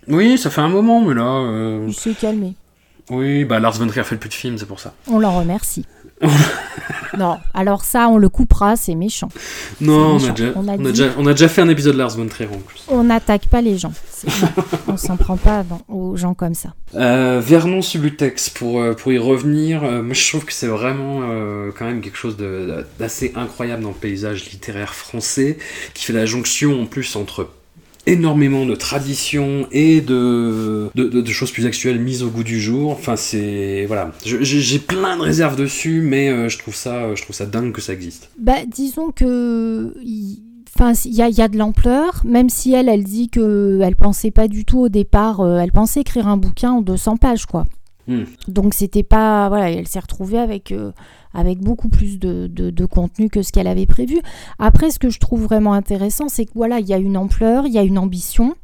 [0.07, 1.23] Oui, ça fait un moment, mais là.
[1.23, 1.85] Euh...
[1.87, 2.55] Il s'est calmé.
[3.09, 4.93] Oui, bah Lars von Trier fait plus de films, c'est pour ça.
[5.07, 5.85] On l'en remercie.
[7.17, 9.29] non, alors ça, on le coupera, c'est méchant.
[9.81, 12.27] Non, On, a déjà, on, a déjà, on, a déjà, fait un épisode Lars von
[12.27, 12.83] Trier en plus.
[12.87, 13.93] On n'attaque pas les gens.
[14.87, 16.73] on s'en prend pas aux gens comme ça.
[16.95, 21.21] Euh, Vernon Subutex, pour, euh, pour y revenir, euh, moi je trouve que c'est vraiment
[21.23, 22.37] euh, quand même quelque chose
[22.99, 25.57] d'assez incroyable dans le paysage littéraire français,
[25.93, 27.49] qui fait la jonction en plus entre
[28.05, 32.91] énormément de traditions et de, de, choses plus actuelles mises au goût du jour.
[32.91, 33.85] Enfin, c'est.
[33.87, 34.11] Voilà.
[34.25, 37.81] J'ai plein de réserves dessus, mais euh, je, trouve ça, je trouve ça dingue que
[37.81, 38.29] ça existe.
[38.37, 39.93] Bah, disons que.
[40.75, 44.31] Enfin, il y a, y a, de l'ampleur, même si elle, elle dit qu'elle pensait
[44.31, 47.65] pas du tout au départ, euh, elle pensait écrire un bouquin en 200 pages, quoi.
[48.07, 48.23] Hmm.
[48.47, 49.47] Donc c'était pas.
[49.49, 50.71] Voilà, elle s'est retrouvée avec.
[50.71, 50.91] Euh,
[51.35, 54.21] avec beaucoup plus de, contenu que ce qu'elle avait prévu.
[54.59, 57.65] Après, ce que je trouve vraiment intéressant, c'est que voilà, il y a une ampleur,
[57.65, 58.55] il y a une ambition,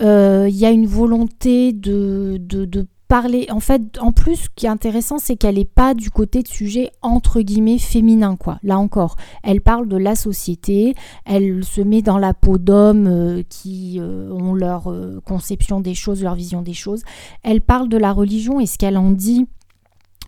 [0.00, 3.46] euh, il y a une volonté de, de, parler.
[3.50, 6.48] En fait, en plus, ce qui est intéressant, c'est qu'elle n'est pas du côté de
[6.48, 8.58] sujet entre guillemets féminin, quoi.
[8.62, 10.94] Là encore, elle parle de la société,
[11.24, 14.94] elle se met dans la peau d'hommes euh, qui euh, ont leur
[15.24, 17.02] conception des choses, leur vision des choses.
[17.42, 19.46] Elle parle de la religion et ce qu'elle en dit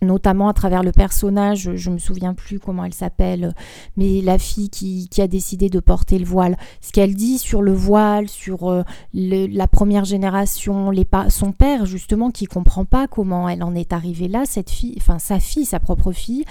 [0.01, 3.53] notamment à travers le personnage, je me souviens plus comment elle s'appelle,
[3.97, 6.57] mais la fille qui, a décidé de porter le voile.
[6.81, 8.83] Ce qu'elle dit sur le voile, sur euh,
[9.13, 10.91] la première génération,
[11.29, 15.19] son père justement qui comprend pas comment elle en est arrivée là, cette fille, enfin
[15.19, 16.45] sa fille, sa propre fille,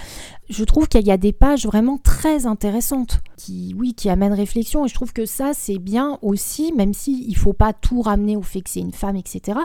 [0.49, 4.85] je trouve qu'il y a des pages vraiment très intéressantes qui, oui, qui amènent réflexion.
[4.85, 8.37] Et je trouve que ça, c'est bien aussi, même si il faut pas tout ramener
[8.37, 9.59] au fait que c'est une femme, etc.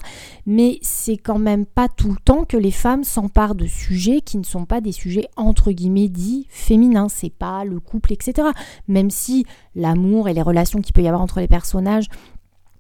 [0.46, 4.38] Mais c'est quand même pas tout le temps que les femmes s'emparent de sujets qui
[4.38, 7.10] ne sont pas des sujets entre guillemets dits féminins.
[7.10, 8.48] C'est pas le couple, etc.
[8.88, 9.46] Même si
[9.76, 12.08] l'amour et les relations qu'il peut y avoir entre les personnages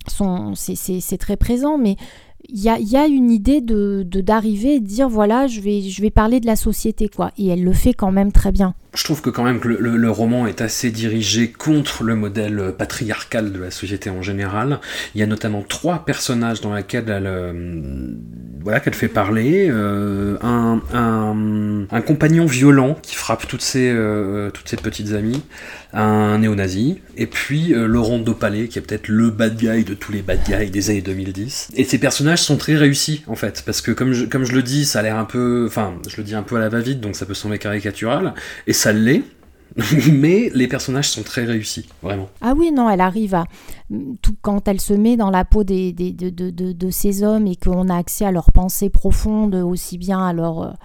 [0.07, 1.97] sont, c'est très présent, mais
[2.49, 6.09] il y a, une idée de d'arriver et de dire voilà, je vais, je vais
[6.09, 7.31] parler de la société, quoi.
[7.37, 10.47] Et elle le fait quand même très bien je trouve que quand même le, roman
[10.47, 14.79] est assez dirigé contre le modèle patriarcal de la société en général.
[15.13, 18.13] Il y a notamment trois personnages dans lesquels elle, euh,
[18.61, 19.67] voilà, qu'elle fait parler.
[19.69, 20.81] Euh, un,
[21.91, 25.43] un, compagnon violent qui frappe toutes ses, euh, toutes ses petites amies,
[25.95, 30.21] un néo-nazi, et puis Laurent Dopalé, qui est peut-être le bad guy de tous les
[30.21, 31.69] bad guys des années 2010.
[31.75, 34.61] Et ces personnages sont très réussis, en fait, parce que comme je, comme je le
[34.61, 35.65] dis, ça a l'air un peu...
[35.67, 38.33] Enfin, je le dis un peu à la va-vite, donc ça peut sembler caricatural,
[38.67, 39.23] et ça l'est,
[40.11, 42.29] mais les personnages sont très réussis, vraiment.
[42.41, 43.45] Ah oui, non, elle arrive à...
[44.21, 47.47] Tout, quand elle se met dans la peau des, des de, de, de, ces hommes
[47.47, 50.75] et qu'on a accès à leurs pensées profondes, aussi bien à leur,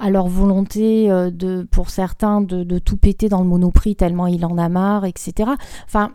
[0.00, 4.44] à leur volonté, euh, de, pour certains, de, tout péter dans le monoprix tellement il
[4.44, 5.50] en a marre, etc.
[5.86, 6.12] Enfin,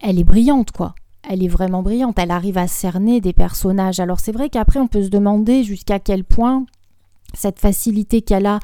[0.00, 0.94] elle est brillante, quoi
[1.30, 2.18] elle est vraiment brillante.
[2.18, 4.00] Elle arrive à cerner des personnages.
[4.00, 6.64] Alors c'est vrai qu'après, on peut se demander jusqu'à quel point
[7.34, 8.60] cette facilité qu'elle a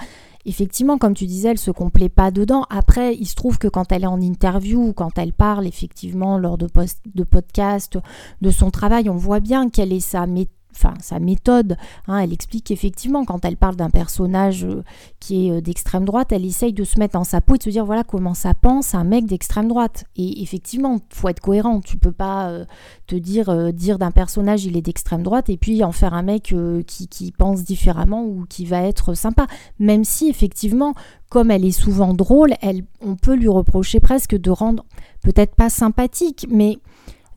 [0.47, 2.65] effectivement, comme tu disais, elle se complaît pas dedans.
[2.71, 6.59] Après, il se trouve que quand elle est en interview quand elle parle, effectivement, lors
[6.59, 6.69] de,
[7.15, 7.99] de podcasts,
[8.41, 11.77] de son travail, on voit bien quelle est sa méthode enfin sa méthode.
[12.07, 14.83] Hein, elle explique qu'effectivement, quand elle parle d'un personnage euh,
[15.21, 17.63] qui est euh, d'extrême droite, elle essaye de se mettre dans sa peau et de
[17.63, 20.05] se dire voilà comment ça pense un mec d'extrême droite.
[20.17, 21.81] Et effectivement, faut être cohérent.
[21.81, 22.65] Tu peux pas euh,
[23.07, 26.55] te dire dire d'un personnage il est d'extrême droite et puis en faire un mec
[26.87, 29.47] qui, qui pense différemment ou qui va être sympa.
[29.79, 30.95] Même si effectivement,
[31.29, 34.85] comme elle est souvent drôle, elle, on peut lui reprocher presque de rendre
[35.23, 36.79] peut-être pas sympathique, mais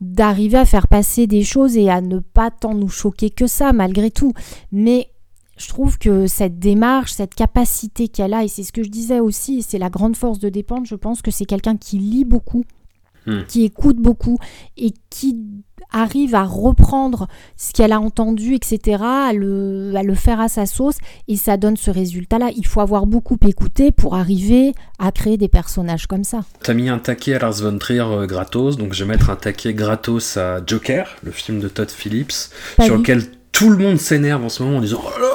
[0.00, 3.72] d'arriver à faire passer des choses et à ne pas tant nous choquer que ça,
[3.72, 4.32] malgré tout.
[4.72, 5.10] Mais
[5.56, 9.20] je trouve que cette démarche, cette capacité qu'elle a, et c'est ce que je disais
[9.20, 12.64] aussi, c'est la grande force de dépendre, je pense que c'est quelqu'un qui lit beaucoup,
[13.28, 13.44] hmm.
[13.46, 14.38] qui écoute beaucoup
[14.76, 15.36] et qui
[15.90, 20.96] arrive à reprendre ce qu'elle a entendu, etc., à le, le, faire à sa sauce,
[21.28, 22.50] et ça donne ce résultat-là.
[22.56, 26.40] Il faut avoir beaucoup écouté pour arriver à créer des personnages comme ça.
[26.62, 29.36] T'as mis un taquet à Lars von Trier euh, gratos, donc je vais mettre un
[29.36, 32.50] taquet gratos à Joker, le film de Todd Phillips,
[32.80, 33.22] sur lequel
[33.52, 35.28] tout le monde s'énerve en ce moment en disant oh là,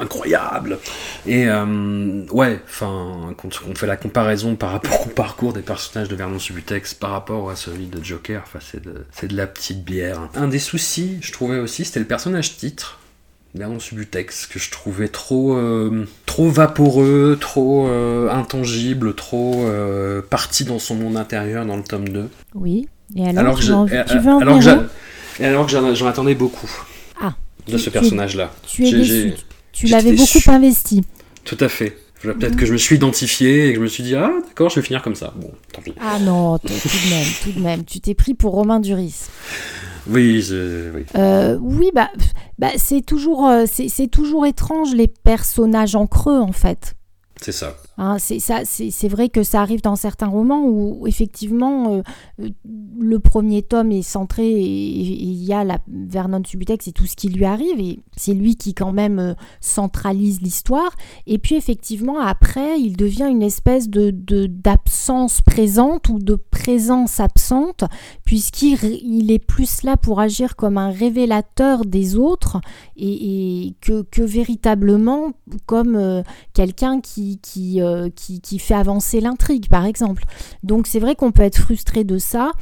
[0.00, 0.78] incroyable.
[1.26, 6.08] Et euh, ouais enfin quand on fait la comparaison par rapport au parcours des personnages
[6.08, 9.84] de Vernon Subutex par rapport à celui de Joker enfin c'est de, de la petite
[9.84, 10.28] bière.
[10.34, 12.98] Un des soucis je trouvais aussi c'était le personnage titre
[13.54, 19.66] Vernon Subutex que je trouvais trop euh, trop vaporeux trop euh, intangible trop
[20.30, 22.88] parti dans son monde intérieur dans le tome 2 oui.
[23.16, 26.70] Et alors, alors que alors que j'en attendais beaucoup
[27.66, 28.52] de ce personnage-là.
[28.66, 28.84] Tu,
[29.72, 31.02] Tu l'avais beaucoup investi.
[31.44, 31.96] Tout à fait.
[32.22, 34.76] Peut-être que je me suis identifié et que je me suis dit ah d'accord je
[34.76, 35.32] vais finir comme ça.
[35.36, 35.94] Bon tant pis.
[35.98, 39.28] Ah non tout de même tout de même tu t'es pris pour Romain Duris.
[40.06, 40.44] Oui,
[40.94, 41.04] oui.
[41.16, 42.10] Euh, oui, bah,
[42.58, 46.94] bah c'est toujours, euh, c'est toujours étrange les personnages en creux en fait.
[47.40, 47.76] C'est ça.
[48.02, 52.02] Hein, c'est vrai que ça arrive dans certains romans où effectivement euh,
[52.40, 52.48] euh,
[52.98, 57.14] le premier tome est centré et il y a la Vernon Subutex et tout ce
[57.14, 60.92] qui lui arrive et c'est lui qui quand même euh, centralise l'histoire.
[61.26, 64.10] Et puis effectivement après il devient une espèce de
[64.46, 67.84] d'absence présente ou de présence absente
[68.24, 72.62] puisqu'il est plus là pour agir comme un révélateur des autres
[72.96, 75.32] et, que, véritablement
[75.66, 76.22] comme
[76.54, 77.38] quelqu'un qui
[77.90, 80.24] euh, qui, fait avancer l'intrigue, par exemple.
[80.62, 82.52] Donc c'est vrai qu'on peut être frustré de ça.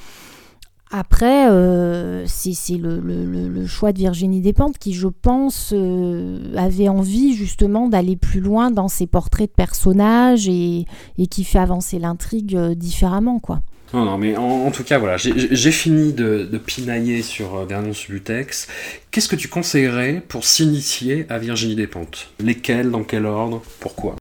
[0.91, 7.89] Après, euh, c'est le, choix de Virginie Despentes qui, je pense, euh, avait envie justement
[7.89, 10.87] d'aller plus loin dans ses portraits de personnages et,
[11.31, 13.61] qui fait avancer l'intrigue différemment, quoi.
[13.95, 18.69] Non, non, mais en, tout cas, voilà, j'ai fini de, pinailler sur Vernon Subutex.
[19.11, 22.29] Qu'est-ce que tu conseillerais pour s'initier à Virginie Despentes?
[22.39, 24.17] Lesquels, dans quel ordre, pourquoi?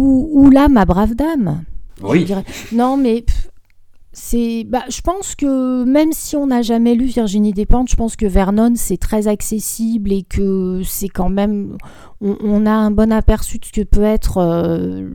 [0.00, 1.64] Ou, là, ma brave dame.
[2.02, 2.26] Oui.
[2.72, 3.24] Non, mais
[4.12, 8.16] c'est, bah, je pense que même si on n'a jamais lu Virginie Despentes, je pense
[8.16, 11.76] que Vernon c'est très accessible et que c'est quand même,
[12.20, 15.08] on, a un bon aperçu de ce que peut être euh,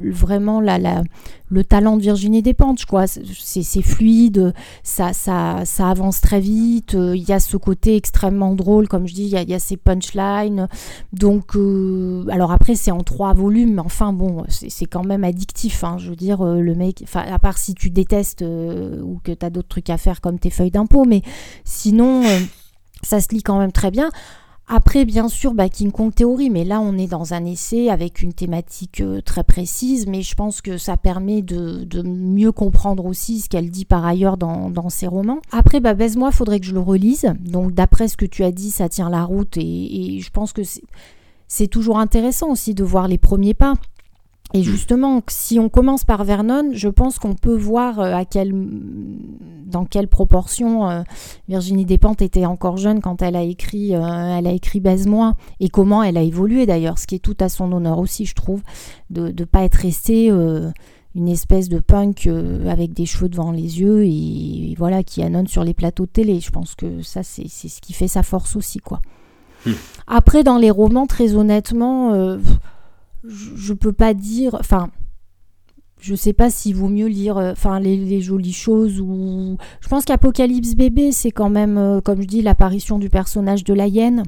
[0.00, 1.02] vraiment la, la,
[1.48, 3.06] le talent de Virginie Despentes, quoi.
[3.06, 6.94] C'est fluide, ça, ça, ça avance très vite.
[6.94, 9.76] Euh, il y a ce côté extrêmement drôle, comme je dis, il y a, ces
[9.76, 10.68] punchlines.
[11.12, 15.84] Donc, euh, alors après, c'est en trois volumes, mais enfin, bon, c'est quand même addictif.
[15.84, 19.46] Hein, je veux dire, euh, le mec, à part si tu détestes ou que tu
[19.46, 21.22] as d'autres trucs à faire comme tes feuilles d'impôt, mais
[21.64, 22.22] sinon,
[23.02, 24.10] ça se lit quand même très bien.
[24.68, 28.20] Après, bien sûr, bah, King Kong théorie, mais là, on est dans un essai avec
[28.20, 33.40] une thématique euh, très précise, mais je pense que ça permet de, mieux comprendre aussi
[33.40, 35.40] ce qu'elle dit par ailleurs dans, ses romans.
[35.52, 37.32] Après, bah, Baise-moi, faudrait que je le relise.
[37.40, 40.62] Donc, d'après ce que tu as dit, ça tient la route, et je pense que
[41.46, 43.74] c'est toujours intéressant aussi de voir les premiers pas.
[44.54, 48.24] Et justement, si on commence par Vernon, je pense qu'on peut voir euh, à
[49.66, 51.02] dans quelle proportion euh,
[51.48, 55.68] Virginie Despentes était encore jeune quand elle a écrit, euh, elle a écrit Baise-moi, et
[55.68, 58.62] comment elle a évolué d'ailleurs, ce qui est tout à son honneur aussi, je trouve,
[59.10, 62.28] de ne pas être restée une espèce de punk
[62.68, 66.40] avec des cheveux devant les yeux et, voilà qui annonce sur les plateaux de télé.
[66.40, 69.00] Je pense que ça, c'est ce qui fait sa force aussi, quoi.
[69.64, 69.72] Hmm.
[70.06, 72.38] Après, dans les romans, très honnêtement
[73.24, 74.56] je, peux pas dire.
[74.58, 74.90] Enfin,
[75.98, 80.04] je sais pas s'il vaut mieux lire euh, enfin les, jolies choses ou je pense
[80.04, 84.22] qu'Apocalypse bébé c'est quand même euh, comme je dis l'apparition du personnage de la hyène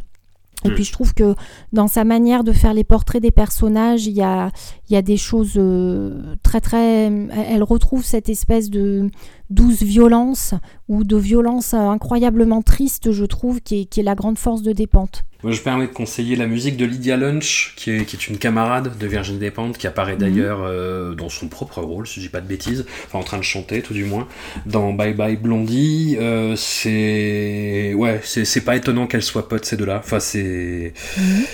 [0.64, 1.34] et puis je trouve que
[1.72, 4.50] dans sa manière de faire les portraits des personnages, il y a,
[4.88, 7.06] il y a des choses euh, très très...
[7.06, 9.08] Elle retrouve cette espèce de
[9.50, 10.54] douce violence
[10.88, 14.72] ou de violence incroyablement triste, je trouve, qui est, qui est la grande force de
[14.72, 15.24] Dépente.
[15.44, 18.38] Moi, je permets de conseiller la musique de Lydia Lunch, qui est, qui est une
[18.38, 20.18] camarade de Virginie Despentes, qui apparaît mhm.
[20.18, 23.38] d'ailleurs euh, dans son propre rôle, si je dis pas de bêtises, enfin en train
[23.38, 24.26] de chanter tout du moins,
[24.66, 26.16] dans Bye Bye Blondie.
[26.18, 30.00] Euh, c'est ouais, c'est pas étonnant qu'elle soit pote ces deux-là.
[30.02, 31.44] Enfin, c'est mhm.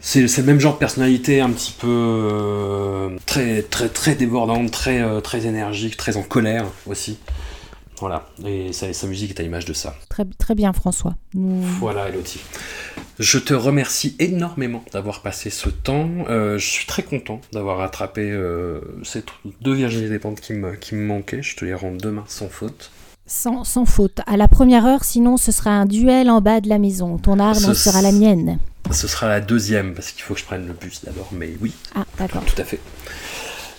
[0.00, 5.20] c'est le même genre de personnalité, un petit peu euh, très très très débordante, très
[5.20, 7.16] très énergique, très en colère aussi.
[8.00, 9.94] Voilà, et sa, musique est à l'image de ça.
[10.08, 11.16] Très, très bien, François.
[11.34, 12.40] Voilà, Elodie.
[13.18, 16.08] Je te remercie énormément d'avoir passé ce temps.
[16.30, 19.22] Euh, je suis très content d'avoir attrapé euh, ces
[19.60, 21.42] deux Virginie Dépentes qui me, qui me manquaient.
[21.42, 22.90] Je te les rends demain sans faute.
[23.26, 24.20] Sans, sans, faute.
[24.26, 27.18] À la première heure, sinon ce sera un duel en bas de la maison.
[27.18, 28.58] Ton arme sera la mienne.
[28.90, 31.72] Ce sera la deuxième, parce qu'il faut que je prenne le bus d'abord, mais oui.
[31.94, 32.44] Ah, d'accord.
[32.46, 32.80] Tout à fait.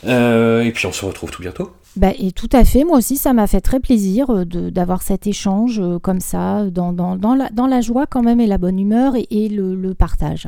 [0.06, 1.74] Euh, et puis on se retrouve tout bientôt.
[1.98, 5.28] Bah, et tout à fait, moi aussi ça m'a fait très plaisir euh, d'avoir cet
[5.28, 8.58] échange euh, comme ça, dans, dans, dans, la, dans, la, joie quand même et la
[8.58, 10.48] bonne humeur et, le, le, partage.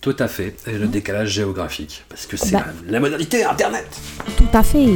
[0.00, 2.66] Tout à fait, et le décalage géographique, parce que c'est bah.
[2.88, 3.86] la modalité Internet.
[4.36, 4.88] Tout à fait.